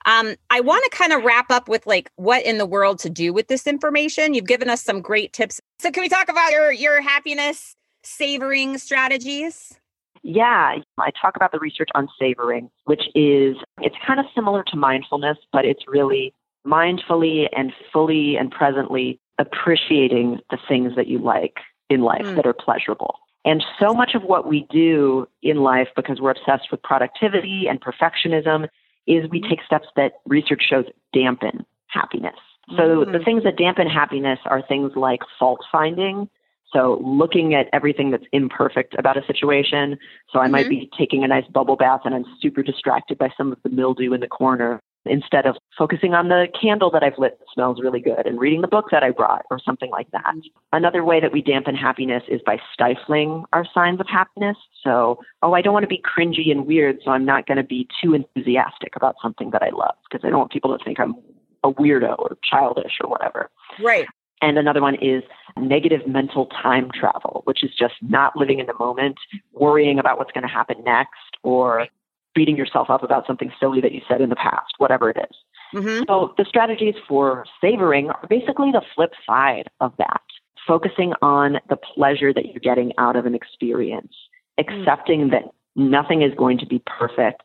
Um, 0.05 0.35
I 0.49 0.61
want 0.61 0.83
to 0.89 0.97
kind 0.97 1.13
of 1.13 1.23
wrap 1.23 1.51
up 1.51 1.69
with 1.69 1.85
like 1.85 2.11
what 2.15 2.43
in 2.45 2.57
the 2.57 2.65
world 2.65 2.99
to 2.99 3.09
do 3.09 3.33
with 3.33 3.47
this 3.47 3.67
information. 3.67 4.33
You've 4.33 4.47
given 4.47 4.69
us 4.69 4.81
some 4.81 5.01
great 5.01 5.33
tips. 5.33 5.61
So 5.79 5.91
can 5.91 6.01
we 6.01 6.09
talk 6.09 6.29
about 6.29 6.51
your 6.51 6.71
your 6.71 7.01
happiness 7.01 7.75
savoring 8.03 8.77
strategies? 8.77 9.77
Yeah, 10.23 10.75
I 10.99 11.11
talk 11.19 11.35
about 11.35 11.51
the 11.51 11.59
research 11.59 11.89
on 11.95 12.07
savoring, 12.19 12.69
which 12.85 13.01
is, 13.15 13.57
it's 13.79 13.95
kind 14.05 14.19
of 14.19 14.27
similar 14.35 14.63
to 14.67 14.75
mindfulness, 14.75 15.37
but 15.51 15.65
it's 15.65 15.87
really 15.87 16.31
mindfully 16.65 17.47
and 17.55 17.73
fully 17.91 18.37
and 18.37 18.51
presently 18.51 19.19
appreciating 19.39 20.39
the 20.51 20.59
things 20.67 20.95
that 20.95 21.07
you 21.07 21.17
like 21.17 21.57
in 21.89 22.01
life 22.01 22.21
mm. 22.21 22.35
that 22.35 22.45
are 22.45 22.53
pleasurable. 22.53 23.15
And 23.45 23.63
so 23.79 23.95
much 23.95 24.13
of 24.13 24.21
what 24.21 24.47
we 24.47 24.67
do 24.69 25.27
in 25.41 25.57
life, 25.57 25.87
because 25.95 26.21
we're 26.21 26.29
obsessed 26.31 26.69
with 26.69 26.83
productivity 26.83 27.65
and 27.67 27.81
perfectionism, 27.81 28.67
is 29.11 29.29
we 29.29 29.41
take 29.41 29.59
steps 29.65 29.87
that 29.95 30.13
research 30.25 30.63
shows 30.67 30.85
dampen 31.13 31.65
happiness. 31.87 32.35
So 32.77 33.05
mm 33.05 33.11
the 33.11 33.19
things 33.19 33.43
that 33.43 33.57
dampen 33.57 33.87
happiness 33.87 34.39
are 34.45 34.61
things 34.61 34.93
like 34.95 35.19
fault 35.37 35.59
finding. 35.71 36.29
So 36.71 37.01
looking 37.03 37.53
at 37.53 37.67
everything 37.73 38.11
that's 38.11 38.23
imperfect 38.31 38.95
about 38.97 39.17
a 39.17 39.25
situation. 39.25 39.97
So 40.31 40.39
I 40.39 40.43
mm-hmm. 40.43 40.51
might 40.53 40.69
be 40.69 40.89
taking 40.97 41.23
a 41.23 41.27
nice 41.27 41.45
bubble 41.47 41.75
bath 41.75 42.01
and 42.05 42.15
I'm 42.15 42.25
super 42.41 42.63
distracted 42.63 43.17
by 43.17 43.29
some 43.35 43.51
of 43.51 43.57
the 43.63 43.69
mildew 43.69 44.13
in 44.13 44.21
the 44.21 44.27
corner 44.27 44.81
instead 45.05 45.45
of 45.45 45.55
focusing 45.77 46.13
on 46.13 46.27
the 46.27 46.47
candle 46.59 46.91
that 46.91 47.03
I've 47.03 47.17
lit 47.17 47.39
that 47.39 47.45
smells 47.53 47.79
really 47.81 47.99
good 47.99 48.25
and 48.25 48.39
reading 48.39 48.61
the 48.61 48.67
book 48.67 48.85
that 48.91 49.03
I 49.03 49.11
brought 49.11 49.45
or 49.49 49.59
something 49.59 49.89
like 49.89 50.09
that. 50.11 50.35
Another 50.71 51.03
way 51.03 51.19
that 51.19 51.31
we 51.31 51.41
dampen 51.41 51.75
happiness 51.75 52.23
is 52.27 52.41
by 52.45 52.57
stifling 52.73 53.43
our 53.53 53.65
signs 53.73 53.99
of 53.99 54.07
happiness. 54.07 54.57
So, 54.83 55.19
oh, 55.41 55.53
I 55.53 55.61
don't 55.61 55.73
want 55.73 55.83
to 55.83 55.87
be 55.87 56.01
cringy 56.01 56.51
and 56.51 56.65
weird, 56.65 56.99
so 57.03 57.11
I'm 57.11 57.25
not 57.25 57.47
going 57.47 57.57
to 57.57 57.63
be 57.63 57.87
too 58.01 58.13
enthusiastic 58.13 58.95
about 58.95 59.15
something 59.21 59.51
that 59.51 59.63
I 59.63 59.69
love 59.69 59.95
because 60.09 60.25
I 60.25 60.29
don't 60.29 60.39
want 60.39 60.51
people 60.51 60.77
to 60.77 60.83
think 60.83 60.99
I'm 60.99 61.15
a 61.63 61.71
weirdo 61.71 62.17
or 62.17 62.37
childish 62.43 62.93
or 63.01 63.09
whatever. 63.09 63.49
Right. 63.83 64.07
And 64.41 64.57
another 64.57 64.81
one 64.81 64.95
is 64.95 65.23
negative 65.57 66.07
mental 66.07 66.47
time 66.47 66.89
travel, 66.93 67.41
which 67.45 67.63
is 67.63 67.71
just 67.77 67.93
not 68.01 68.35
living 68.35 68.59
in 68.59 68.65
the 68.65 68.73
moment, 68.79 69.17
worrying 69.53 69.99
about 69.99 70.17
what's 70.17 70.31
going 70.31 70.41
to 70.41 70.47
happen 70.47 70.77
next, 70.83 71.37
or 71.43 71.87
beating 72.33 72.55
yourself 72.55 72.89
up 72.89 73.03
about 73.03 73.27
something 73.27 73.51
silly 73.59 73.81
that 73.81 73.91
you 73.91 74.01
said 74.07 74.21
in 74.21 74.29
the 74.29 74.35
past, 74.35 74.73
whatever 74.77 75.09
it 75.09 75.17
is. 75.17 75.37
Mm-hmm. 75.75 76.03
So 76.07 76.33
the 76.37 76.45
strategies 76.47 76.95
for 77.07 77.45
savoring 77.59 78.09
are 78.09 78.27
basically 78.29 78.71
the 78.71 78.81
flip 78.95 79.11
side 79.25 79.69
of 79.79 79.93
that, 79.97 80.21
focusing 80.67 81.13
on 81.21 81.57
the 81.69 81.77
pleasure 81.77 82.33
that 82.33 82.45
you're 82.47 82.59
getting 82.59 82.93
out 82.97 83.15
of 83.15 83.25
an 83.25 83.35
experience, 83.35 84.13
mm-hmm. 84.59 84.81
accepting 84.81 85.29
that 85.29 85.43
nothing 85.75 86.21
is 86.21 86.33
going 86.37 86.57
to 86.59 86.65
be 86.65 86.81
perfect, 86.85 87.43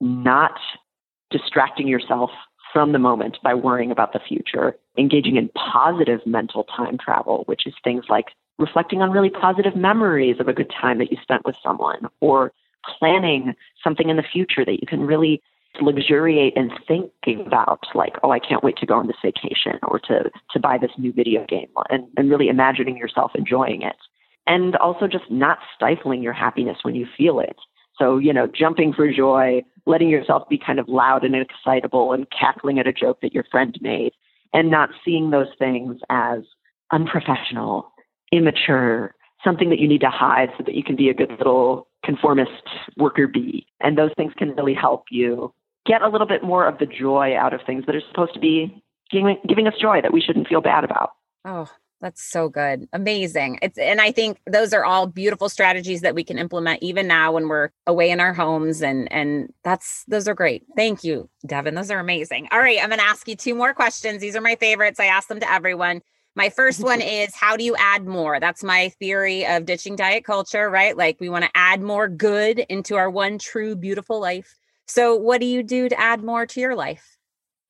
not 0.00 0.58
distracting 1.30 1.86
yourself 1.86 2.30
from 2.72 2.92
the 2.92 2.98
moment 2.98 3.36
by 3.42 3.54
worrying 3.54 3.90
about 3.90 4.12
the 4.12 4.20
future, 4.20 4.76
engaging 4.96 5.36
in 5.36 5.48
positive 5.50 6.20
mental 6.26 6.64
time 6.64 6.98
travel, 6.98 7.42
which 7.46 7.66
is 7.66 7.74
things 7.82 8.04
like 8.08 8.26
reflecting 8.58 9.02
on 9.02 9.10
really 9.10 9.30
positive 9.30 9.74
memories 9.74 10.36
of 10.38 10.48
a 10.48 10.52
good 10.52 10.70
time 10.80 10.98
that 10.98 11.10
you 11.10 11.16
spent 11.22 11.44
with 11.44 11.56
someone 11.64 12.06
or 12.20 12.52
planning 12.98 13.54
something 13.82 14.08
in 14.08 14.16
the 14.16 14.22
future 14.22 14.64
that 14.64 14.80
you 14.80 14.86
can 14.86 15.00
really 15.00 15.42
luxuriate 15.80 16.56
and 16.56 16.72
thinking 16.86 17.46
about 17.46 17.86
like 17.94 18.14
oh 18.24 18.32
i 18.32 18.40
can't 18.40 18.64
wait 18.64 18.76
to 18.76 18.86
go 18.86 18.94
on 18.94 19.06
this 19.06 19.16
vacation 19.22 19.78
or 19.84 20.00
to 20.00 20.30
to 20.50 20.58
buy 20.58 20.76
this 20.76 20.90
new 20.98 21.12
video 21.12 21.46
game 21.46 21.68
and, 21.90 22.06
and 22.16 22.28
really 22.28 22.48
imagining 22.48 22.96
yourself 22.96 23.32
enjoying 23.34 23.82
it. 23.82 23.96
And 24.46 24.74
also 24.76 25.06
just 25.06 25.30
not 25.30 25.58
stifling 25.76 26.22
your 26.22 26.32
happiness 26.32 26.78
when 26.82 26.96
you 26.96 27.06
feel 27.16 27.38
it. 27.38 27.56
So 27.96 28.18
you 28.18 28.32
know 28.32 28.48
jumping 28.48 28.92
for 28.92 29.10
joy 29.12 29.62
letting 29.86 30.08
yourself 30.08 30.48
be 30.48 30.58
kind 30.58 30.78
of 30.78 30.88
loud 30.88 31.24
and 31.24 31.34
excitable 31.36 32.12
and 32.12 32.26
cackling 32.30 32.78
at 32.78 32.86
a 32.86 32.92
joke 32.92 33.20
that 33.22 33.32
your 33.32 33.44
friend 33.50 33.78
made 33.80 34.12
and 34.52 34.70
not 34.70 34.90
seeing 35.04 35.30
those 35.30 35.48
things 35.58 36.00
as 36.10 36.40
unprofessional 36.92 37.92
immature 38.32 39.14
something 39.44 39.70
that 39.70 39.78
you 39.78 39.88
need 39.88 40.00
to 40.00 40.10
hide 40.10 40.50
so 40.58 40.64
that 40.64 40.74
you 40.74 40.82
can 40.82 40.96
be 40.96 41.08
a 41.08 41.14
good 41.14 41.30
little 41.38 41.88
conformist 42.04 42.50
worker 42.96 43.26
bee. 43.26 43.66
And 43.80 43.96
those 43.96 44.10
things 44.16 44.32
can 44.36 44.54
really 44.54 44.74
help 44.74 45.04
you 45.10 45.52
get 45.86 46.02
a 46.02 46.08
little 46.08 46.26
bit 46.26 46.42
more 46.42 46.66
of 46.66 46.78
the 46.78 46.86
joy 46.86 47.36
out 47.36 47.52
of 47.52 47.60
things 47.66 47.84
that 47.86 47.94
are 47.94 48.02
supposed 48.08 48.34
to 48.34 48.40
be 48.40 48.82
giving, 49.10 49.38
giving 49.48 49.66
us 49.66 49.74
joy 49.80 50.00
that 50.02 50.12
we 50.12 50.20
shouldn't 50.20 50.48
feel 50.48 50.60
bad 50.60 50.84
about. 50.84 51.12
Oh, 51.44 51.68
that's 52.00 52.22
so 52.22 52.48
good. 52.48 52.88
Amazing. 52.92 53.58
It's 53.60 53.76
and 53.76 54.00
I 54.00 54.10
think 54.10 54.38
those 54.46 54.72
are 54.72 54.84
all 54.84 55.06
beautiful 55.06 55.48
strategies 55.48 56.00
that 56.00 56.14
we 56.14 56.24
can 56.24 56.38
implement 56.38 56.82
even 56.82 57.06
now 57.06 57.32
when 57.32 57.48
we're 57.48 57.70
away 57.86 58.10
in 58.10 58.20
our 58.20 58.32
homes 58.32 58.82
and 58.82 59.10
and 59.12 59.52
that's 59.64 60.04
those 60.08 60.26
are 60.26 60.34
great. 60.34 60.64
Thank 60.76 61.04
you, 61.04 61.28
Devon. 61.46 61.74
Those 61.74 61.90
are 61.90 61.98
amazing. 61.98 62.48
All 62.52 62.58
right, 62.58 62.78
I'm 62.82 62.88
going 62.88 63.00
to 63.00 63.04
ask 63.04 63.28
you 63.28 63.36
two 63.36 63.54
more 63.54 63.74
questions. 63.74 64.20
These 64.20 64.34
are 64.34 64.40
my 64.40 64.56
favorites. 64.56 64.98
I 64.98 65.06
ask 65.06 65.28
them 65.28 65.40
to 65.40 65.52
everyone. 65.52 66.00
My 66.36 66.48
first 66.48 66.82
one 66.82 67.00
is 67.00 67.34
how 67.34 67.56
do 67.56 67.64
you 67.64 67.76
add 67.76 68.06
more? 68.06 68.40
That's 68.40 68.62
my 68.62 68.90
theory 68.98 69.46
of 69.46 69.66
ditching 69.66 69.96
diet 69.96 70.24
culture, 70.24 70.70
right? 70.70 70.96
Like 70.96 71.20
we 71.20 71.28
want 71.28 71.44
to 71.44 71.50
add 71.54 71.82
more 71.82 72.08
good 72.08 72.60
into 72.68 72.96
our 72.96 73.10
one 73.10 73.38
true 73.38 73.76
beautiful 73.76 74.20
life. 74.20 74.56
So, 74.86 75.14
what 75.14 75.40
do 75.40 75.46
you 75.46 75.62
do 75.62 75.88
to 75.88 76.00
add 76.00 76.22
more 76.22 76.46
to 76.46 76.60
your 76.60 76.74
life? 76.74 77.16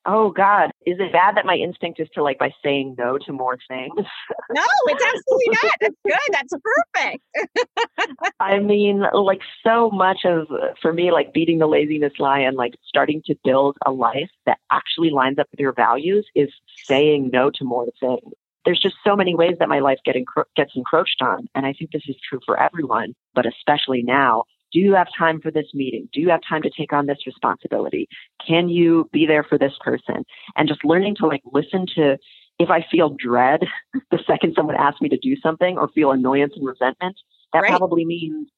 Oh 0.06 0.30
God, 0.30 0.70
is 0.86 0.96
it 0.98 1.12
bad 1.12 1.36
that 1.36 1.44
my 1.44 1.56
instinct 1.56 2.00
is 2.00 2.08
to 2.14 2.22
like 2.22 2.38
by 2.38 2.50
saying 2.64 2.96
no 2.98 3.18
to 3.18 3.32
more 3.32 3.58
things? 3.68 3.92
No, 3.96 4.64
it's 4.86 5.04
absolutely 5.04 5.58
not. 5.62 5.72
That's 5.80 5.94
good. 6.06 6.32
That's 6.32 6.54
perfect. 6.94 8.32
I 8.40 8.58
mean, 8.58 9.04
like 9.12 9.40
so 9.62 9.90
much 9.90 10.20
of 10.24 10.46
for 10.80 10.94
me, 10.94 11.12
like 11.12 11.34
beating 11.34 11.58
the 11.58 11.66
laziness 11.66 12.14
lie 12.18 12.40
and 12.40 12.56
like 12.56 12.72
starting 12.86 13.22
to 13.26 13.34
build 13.44 13.76
a 13.84 13.92
life 13.92 14.30
that 14.46 14.58
actually 14.72 15.10
lines 15.10 15.38
up 15.38 15.48
with 15.50 15.60
your 15.60 15.74
values 15.74 16.26
is 16.34 16.48
saying 16.84 17.28
no 17.30 17.50
to 17.50 17.64
more 17.64 17.86
things 18.00 18.32
there's 18.64 18.80
just 18.80 18.96
so 19.04 19.16
many 19.16 19.34
ways 19.34 19.56
that 19.58 19.68
my 19.68 19.80
life 19.80 19.98
get 20.04 20.16
encro- 20.16 20.44
gets 20.56 20.72
encroached 20.74 21.22
on. 21.22 21.48
And 21.54 21.66
I 21.66 21.72
think 21.72 21.92
this 21.92 22.02
is 22.08 22.16
true 22.28 22.40
for 22.44 22.60
everyone, 22.60 23.14
but 23.34 23.46
especially 23.46 24.02
now. 24.02 24.44
Do 24.72 24.78
you 24.78 24.94
have 24.94 25.08
time 25.18 25.40
for 25.40 25.50
this 25.50 25.66
meeting? 25.74 26.08
Do 26.12 26.20
you 26.20 26.28
have 26.28 26.40
time 26.48 26.62
to 26.62 26.70
take 26.70 26.92
on 26.92 27.06
this 27.06 27.26
responsibility? 27.26 28.06
Can 28.46 28.68
you 28.68 29.08
be 29.12 29.26
there 29.26 29.42
for 29.42 29.58
this 29.58 29.72
person? 29.80 30.24
And 30.56 30.68
just 30.68 30.84
learning 30.84 31.16
to 31.16 31.26
like 31.26 31.42
listen 31.52 31.86
to 31.96 32.18
if 32.60 32.70
I 32.70 32.84
feel 32.88 33.16
dread 33.18 33.62
the 34.10 34.20
second 34.26 34.52
someone 34.54 34.76
asks 34.76 35.00
me 35.00 35.08
to 35.08 35.16
do 35.16 35.34
something 35.42 35.76
or 35.76 35.88
feel 35.88 36.12
annoyance 36.12 36.52
and 36.54 36.64
resentment, 36.64 37.16
that 37.52 37.60
right. 37.60 37.70
probably 37.70 38.04
means 38.04 38.48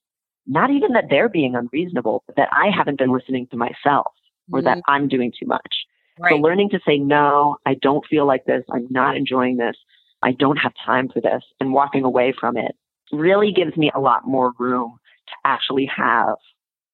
not 0.46 0.70
even 0.70 0.92
that 0.92 1.04
they're 1.08 1.28
being 1.28 1.54
unreasonable, 1.54 2.24
but 2.26 2.36
that 2.36 2.48
I 2.52 2.68
haven't 2.76 2.98
been 2.98 3.12
listening 3.12 3.46
to 3.50 3.56
myself 3.56 4.12
or 4.52 4.58
mm-hmm. 4.58 4.66
that 4.66 4.82
I'm 4.88 5.08
doing 5.08 5.32
too 5.38 5.46
much. 5.46 5.86
Right. 6.18 6.30
So 6.30 6.36
learning 6.36 6.70
to 6.70 6.80
say, 6.86 6.98
no, 6.98 7.56
I 7.66 7.74
don't 7.74 8.04
feel 8.06 8.26
like 8.26 8.44
this. 8.44 8.64
I'm 8.70 8.86
not 8.90 9.16
enjoying 9.16 9.56
this. 9.56 9.76
I 10.22 10.32
don't 10.32 10.56
have 10.56 10.72
time 10.84 11.08
for 11.08 11.20
this 11.20 11.42
and 11.60 11.72
walking 11.72 12.04
away 12.04 12.32
from 12.38 12.56
it 12.56 12.76
really 13.12 13.52
gives 13.52 13.76
me 13.76 13.90
a 13.94 14.00
lot 14.00 14.26
more 14.26 14.52
room 14.58 14.98
to 15.28 15.34
actually 15.44 15.90
have 15.94 16.36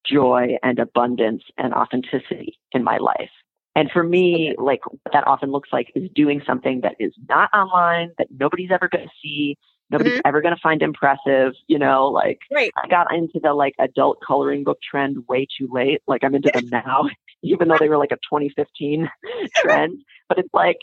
joy 0.05 0.57
and 0.63 0.79
abundance 0.79 1.43
and 1.57 1.73
authenticity 1.73 2.59
in 2.73 2.83
my 2.83 2.99
life. 2.99 3.31
And 3.77 3.91
for 3.93 4.03
me, 4.03 4.55
like 4.59 4.81
what 4.87 5.13
that 5.13 5.27
often 5.27 5.53
looks 5.53 5.69
like 5.73 5.93
is 5.95 6.11
doing 6.15 6.43
something 6.45 6.81
that 6.81 6.97
is 6.99 7.13
not 7.29 7.51
online, 7.55 8.11
that 8.19 8.27
nobody's 8.37 8.71
ever 8.73 8.89
going 8.89 9.05
to 9.05 9.11
see, 9.23 9.57
nobody's 9.91 10.15
mm-hmm. 10.15 10.27
ever 10.27 10.41
going 10.41 10.55
to 10.55 10.61
find 10.61 10.83
impressive. 10.83 11.53
You 11.67 11.79
know, 11.79 12.07
like 12.07 12.39
right. 12.53 12.73
I 12.83 12.89
got 12.89 13.15
into 13.15 13.41
the 13.43 13.55
like 13.55 13.75
adult 13.79 14.19
coloring 14.27 14.65
book 14.65 14.79
trend 14.89 15.25
way 15.29 15.47
too 15.59 15.69
late. 15.71 16.03
Like 16.07 16.25
I'm 16.25 16.35
into 16.35 16.51
them 16.53 16.69
now, 16.71 17.09
even 17.43 17.69
though 17.69 17.79
they 17.79 17.89
were 17.89 17.99
like 17.99 18.13
a 18.13 18.17
2015 18.17 19.11
trend. 19.57 19.99
But 20.29 20.39
it's 20.39 20.53
like 20.53 20.79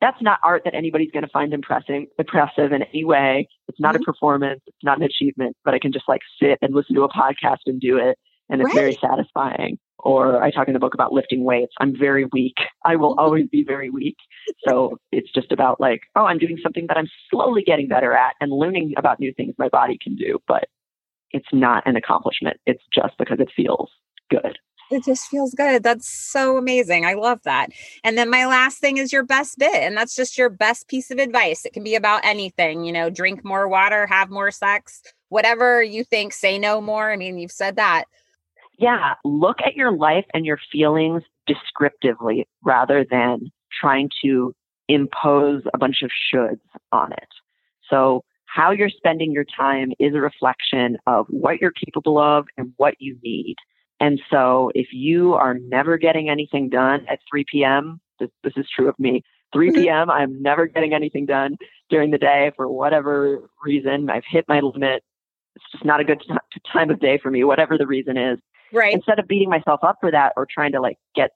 that's 0.00 0.20
not 0.22 0.38
art 0.42 0.62
that 0.64 0.74
anybody's 0.74 1.10
going 1.10 1.24
to 1.24 1.30
find 1.30 1.52
impressive, 1.52 2.04
impressive 2.18 2.72
in 2.72 2.82
any 2.82 3.04
way. 3.04 3.48
It's 3.66 3.80
not 3.80 3.94
mm-hmm. 3.94 4.02
a 4.02 4.04
performance. 4.04 4.60
It's 4.66 4.84
not 4.84 4.98
an 4.98 5.04
achievement, 5.04 5.56
but 5.64 5.74
I 5.74 5.78
can 5.78 5.92
just 5.92 6.08
like 6.08 6.20
sit 6.40 6.58
and 6.62 6.74
listen 6.74 6.94
to 6.96 7.02
a 7.02 7.08
podcast 7.08 7.66
and 7.66 7.80
do 7.80 7.98
it. 7.98 8.18
And 8.48 8.60
it's 8.60 8.68
right. 8.68 8.74
very 8.74 8.94
satisfying. 8.94 9.78
Or 10.00 10.42
I 10.42 10.50
talk 10.50 10.68
in 10.68 10.74
the 10.74 10.80
book 10.80 10.94
about 10.94 11.12
lifting 11.12 11.44
weights. 11.44 11.72
I'm 11.80 11.96
very 11.96 12.26
weak. 12.32 12.54
I 12.84 12.96
will 12.96 13.14
always 13.18 13.48
be 13.48 13.64
very 13.64 13.90
weak. 13.90 14.16
So 14.66 14.98
it's 15.10 15.30
just 15.32 15.50
about 15.50 15.80
like, 15.80 16.02
oh, 16.14 16.24
I'm 16.24 16.38
doing 16.38 16.58
something 16.62 16.86
that 16.88 16.96
I'm 16.96 17.08
slowly 17.30 17.62
getting 17.62 17.88
better 17.88 18.12
at 18.12 18.34
and 18.40 18.52
learning 18.52 18.94
about 18.96 19.18
new 19.18 19.32
things 19.34 19.54
my 19.58 19.68
body 19.68 19.98
can 20.00 20.14
do. 20.14 20.38
But 20.46 20.68
it's 21.32 21.48
not 21.52 21.86
an 21.86 21.96
accomplishment. 21.96 22.58
It's 22.64 22.82
just 22.94 23.18
because 23.18 23.40
it 23.40 23.50
feels 23.54 23.90
good 24.30 24.56
it 24.90 25.04
just 25.04 25.28
feels 25.28 25.54
good. 25.54 25.82
That's 25.82 26.08
so 26.08 26.56
amazing. 26.56 27.04
I 27.04 27.14
love 27.14 27.40
that. 27.44 27.70
And 28.04 28.16
then 28.16 28.30
my 28.30 28.46
last 28.46 28.78
thing 28.78 28.96
is 28.96 29.12
your 29.12 29.22
best 29.22 29.58
bit. 29.58 29.74
And 29.74 29.96
that's 29.96 30.16
just 30.16 30.38
your 30.38 30.48
best 30.48 30.88
piece 30.88 31.10
of 31.10 31.18
advice. 31.18 31.64
It 31.64 31.72
can 31.72 31.84
be 31.84 31.94
about 31.94 32.24
anything, 32.24 32.84
you 32.84 32.92
know, 32.92 33.10
drink 33.10 33.44
more 33.44 33.68
water, 33.68 34.06
have 34.06 34.30
more 34.30 34.50
sex, 34.50 35.02
whatever 35.28 35.82
you 35.82 36.04
think, 36.04 36.32
say 36.32 36.58
no 36.58 36.80
more. 36.80 37.10
I 37.10 37.16
mean, 37.16 37.38
you've 37.38 37.52
said 37.52 37.76
that. 37.76 38.04
Yeah. 38.78 39.14
Look 39.24 39.58
at 39.64 39.74
your 39.74 39.92
life 39.92 40.24
and 40.32 40.46
your 40.46 40.58
feelings 40.70 41.22
descriptively 41.46 42.46
rather 42.64 43.04
than 43.08 43.50
trying 43.80 44.08
to 44.24 44.54
impose 44.88 45.62
a 45.74 45.78
bunch 45.78 46.02
of 46.02 46.10
shoulds 46.32 46.60
on 46.92 47.12
it. 47.12 47.28
So, 47.90 48.22
how 48.46 48.70
you're 48.70 48.88
spending 48.88 49.30
your 49.30 49.44
time 49.44 49.92
is 49.98 50.14
a 50.14 50.20
reflection 50.20 50.96
of 51.06 51.26
what 51.28 51.60
you're 51.60 51.72
capable 51.72 52.18
of 52.18 52.46
and 52.56 52.72
what 52.78 52.94
you 52.98 53.18
need. 53.22 53.56
And 54.00 54.20
so 54.30 54.70
if 54.74 54.88
you 54.92 55.34
are 55.34 55.54
never 55.54 55.98
getting 55.98 56.30
anything 56.30 56.68
done 56.68 57.04
at 57.10 57.18
3 57.30 57.44
p.m., 57.50 58.00
this, 58.18 58.30
this 58.42 58.54
is 58.56 58.66
true 58.74 58.88
of 58.88 58.98
me. 58.98 59.22
3 59.52 59.72
p.m.. 59.74 60.10
I'm 60.10 60.40
never 60.40 60.66
getting 60.66 60.94
anything 60.94 61.26
done 61.26 61.56
during 61.90 62.10
the 62.10 62.18
day 62.18 62.52
for 62.56 62.68
whatever 62.68 63.50
reason. 63.62 64.08
I've 64.10 64.24
hit 64.28 64.44
my 64.48 64.60
limit. 64.60 65.02
It's 65.56 65.64
just 65.72 65.84
not 65.84 66.00
a 66.00 66.04
good 66.04 66.22
time 66.72 66.90
of 66.90 67.00
day 67.00 67.18
for 67.22 67.30
me, 67.30 67.44
whatever 67.44 67.76
the 67.76 67.86
reason 67.86 68.16
is. 68.16 68.38
Right. 68.72 68.94
Instead 68.94 69.18
of 69.18 69.26
beating 69.28 69.48
myself 69.48 69.80
up 69.82 69.96
for 70.00 70.10
that 70.10 70.32
or 70.36 70.46
trying 70.52 70.72
to 70.72 70.80
like 70.80 70.98
get, 71.14 71.30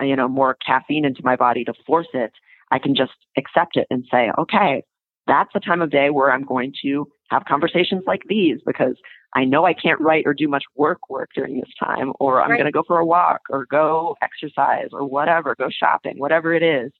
you 0.00 0.16
know, 0.16 0.28
more 0.28 0.56
caffeine 0.64 1.04
into 1.04 1.20
my 1.24 1.36
body 1.36 1.64
to 1.64 1.74
force 1.86 2.08
it, 2.14 2.32
I 2.70 2.78
can 2.78 2.94
just 2.94 3.12
accept 3.36 3.76
it 3.76 3.86
and 3.90 4.04
say, 4.10 4.30
okay, 4.38 4.82
that's 5.26 5.50
the 5.52 5.60
time 5.60 5.82
of 5.82 5.90
day 5.90 6.10
where 6.10 6.32
I'm 6.32 6.44
going 6.44 6.72
to 6.82 7.06
have 7.30 7.44
conversations 7.44 8.02
like 8.06 8.22
these 8.28 8.58
because 8.64 8.96
I 9.34 9.44
know 9.44 9.64
I 9.66 9.74
can't 9.74 10.00
write 10.00 10.24
or 10.26 10.32
do 10.32 10.48
much 10.48 10.64
work 10.74 11.10
work 11.10 11.30
during 11.34 11.56
this 11.60 11.70
time, 11.78 12.12
or 12.18 12.40
I'm 12.42 12.50
Right. 12.50 12.56
going 12.56 12.66
to 12.66 12.72
go 12.72 12.82
for 12.86 12.98
a 12.98 13.04
walk 13.04 13.40
or 13.50 13.66
go 13.70 14.16
exercise 14.22 14.88
or 14.92 15.06
whatever, 15.06 15.54
go 15.58 15.68
shopping, 15.68 16.18
whatever 16.18 16.54
it 16.54 16.62
is. 16.62 16.90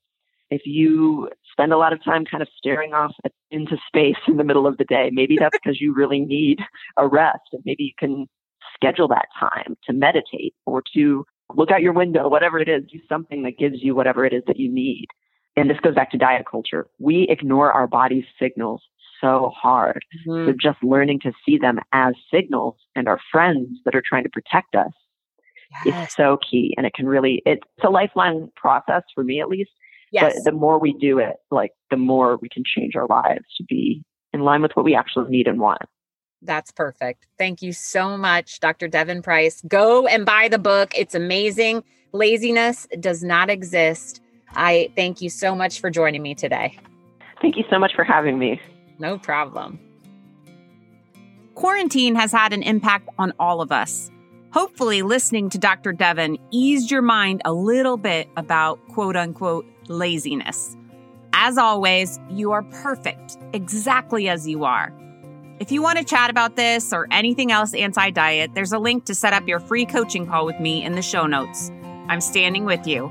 If 0.51 0.63
you 0.65 1.31
spend 1.53 1.73
a 1.73 1.79
lot 1.79 1.93
of 1.93 2.03
time 2.05 2.25
kind 2.25 2.43
of 2.43 2.49
staring 2.57 2.93
off 2.95 3.13
into 3.51 3.77
space 3.87 4.17
in 4.27 4.37
the 4.37 4.45
middle 4.45 4.67
of 4.67 4.77
the 4.79 4.85
day, 4.85 5.11
maybe 5.13 5.37
that's 5.39 5.57
because 5.63 5.81
you 5.81 5.95
really 5.95 6.21
need 6.21 6.61
a 6.97 7.07
rest 7.07 7.41
and 7.53 7.63
maybe 7.65 7.85
you 7.85 7.93
can 7.99 8.27
schedule 8.81 9.09
that 9.09 9.27
time 9.39 9.77
to 9.85 9.93
meditate 9.93 10.55
or 10.67 10.83
to 10.95 11.25
look 11.55 11.71
out 11.71 11.83
your 11.83 11.93
window, 11.93 12.29
whatever 12.29 12.59
it 12.59 12.69
is, 12.69 12.83
do 12.91 12.99
something 13.09 13.43
that 13.43 13.59
gives 13.59 13.83
you 13.83 13.95
whatever 13.95 14.25
it 14.25 14.33
is 14.33 14.43
that 14.47 14.59
you 14.59 14.71
need. 14.73 15.07
And 15.57 15.69
this 15.69 15.81
goes 15.81 15.95
back 15.95 16.11
to 16.13 16.19
diet 16.19 16.45
culture. 16.49 16.87
We 16.99 17.27
ignore 17.29 17.73
our 17.73 17.87
body's 17.87 18.25
signals 18.39 18.83
so 19.21 19.51
hard. 19.61 20.05
Mhm. 20.27 20.47
So 20.47 20.53
just 20.53 20.83
learning 20.85 21.21
to 21.21 21.33
see 21.45 21.59
them 21.59 21.81
as 21.93 22.15
signals 22.33 22.77
and 22.95 23.09
our 23.09 23.19
friends 23.33 23.81
that 23.85 23.95
are 23.97 24.03
trying 24.05 24.23
to 24.25 24.31
protect 24.31 24.77
us 24.77 24.93
Yes. 25.85 26.09
is 26.09 26.15
so 26.15 26.39
key. 26.49 26.75
And 26.77 26.87
it 26.87 26.95
can 26.95 27.07
really, 27.07 27.43
it's 27.45 27.63
a 27.83 27.91
lifelong 27.91 28.51
process 28.57 29.03
for 29.15 29.25
me 29.25 29.41
at 29.41 29.49
least. 29.49 29.71
yes. 30.13 30.35
But 30.37 30.45
the 30.45 30.53
more 30.57 30.79
we 30.79 30.93
do 30.95 31.19
it, 31.19 31.37
like 31.51 31.73
the 31.91 31.97
more 31.99 32.37
we 32.41 32.49
can 32.49 32.63
change 32.65 32.95
our 32.97 33.07
lives 33.09 33.45
to 33.57 33.65
be 33.65 34.03
in 34.33 34.41
line 34.41 34.63
with 34.63 34.73
what 34.77 34.85
we 34.85 34.95
actually 34.95 35.29
need 35.31 35.47
and 35.49 35.59
want. 35.61 35.83
That's 36.43 36.71
perfect. 36.71 37.27
Thank 37.37 37.63
you 37.63 37.73
so 37.73 38.17
much, 38.17 38.61
Dr. 38.61 38.89
Devon 38.89 39.23
Price. 39.23 39.63
Go 39.67 40.07
and 40.07 40.25
buy 40.25 40.49
the 40.49 40.59
book. 40.59 40.93
It's 40.97 41.15
amazing. 41.15 41.83
Laziness 42.13 42.87
does 43.01 43.23
not 43.23 43.51
exist. 43.51 44.21
I 44.55 44.91
thank 44.97 45.21
you 45.21 45.31
so 45.31 45.55
much 45.55 45.81
for 45.81 45.91
joining 45.91 46.23
me 46.23 46.35
today. 46.35 46.79
Thank 47.43 47.57
you 47.57 47.65
so 47.71 47.79
much 47.79 47.95
for 47.95 48.05
having 48.05 48.39
me. 48.39 48.61
No 48.99 49.19
problem. 49.19 49.79
Quarantine 51.55 52.15
has 52.15 52.33
had 52.33 52.53
an 52.53 52.63
impact 52.63 53.09
on 53.19 53.33
all 53.39 53.61
of 53.61 53.73
us. 53.73 54.11
Hopefully, 54.53 55.03
listening 55.03 55.51
to 55.51 55.59
Dr. 55.59 55.93
Devon 55.93 56.39
eased 56.51 56.91
your 56.91 57.03
mind 57.03 57.43
a 57.45 57.53
little 57.53 57.97
bit 57.97 58.29
about 58.37 58.79
quote 58.89 59.17
unquote 59.17 59.67
laziness. 59.89 60.77
As 61.33 61.59
always, 61.59 62.19
you 62.31 62.53
are 62.53 62.63
perfect 62.63 63.37
exactly 63.53 64.29
as 64.29 64.49
you 64.49 64.65
are. 64.65 64.93
If 65.61 65.73
you 65.73 65.83
want 65.83 65.99
to 65.99 66.05
chat 66.05 66.31
about 66.31 66.55
this 66.55 66.93
or 66.93 67.09
anything 67.11 67.51
else 67.51 67.75
anti 67.75 68.11
diet, 68.11 68.53
there's 68.55 68.73
a 68.73 68.79
link 68.79 69.07
to 69.07 69.15
set 69.15 69.33
up 69.33 69.49
your 69.49 69.59
free 69.59 69.87
coaching 69.87 70.25
call 70.25 70.47
with 70.47 70.61
me 70.61 70.85
in 70.85 70.95
the 70.95 71.03
show 71.03 71.27
notes. 71.27 71.73
I'm 72.09 72.21
standing 72.21 72.65
with 72.65 72.87
you. 72.87 73.11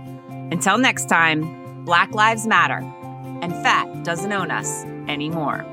Until 0.50 0.78
next 0.78 1.10
time, 1.10 1.84
Black 1.84 2.12
Lives 2.14 2.48
Matter, 2.48 2.80
and 3.42 3.52
fat 3.52 4.06
doesn't 4.06 4.32
own 4.32 4.50
us 4.50 4.86
anymore. 5.10 5.66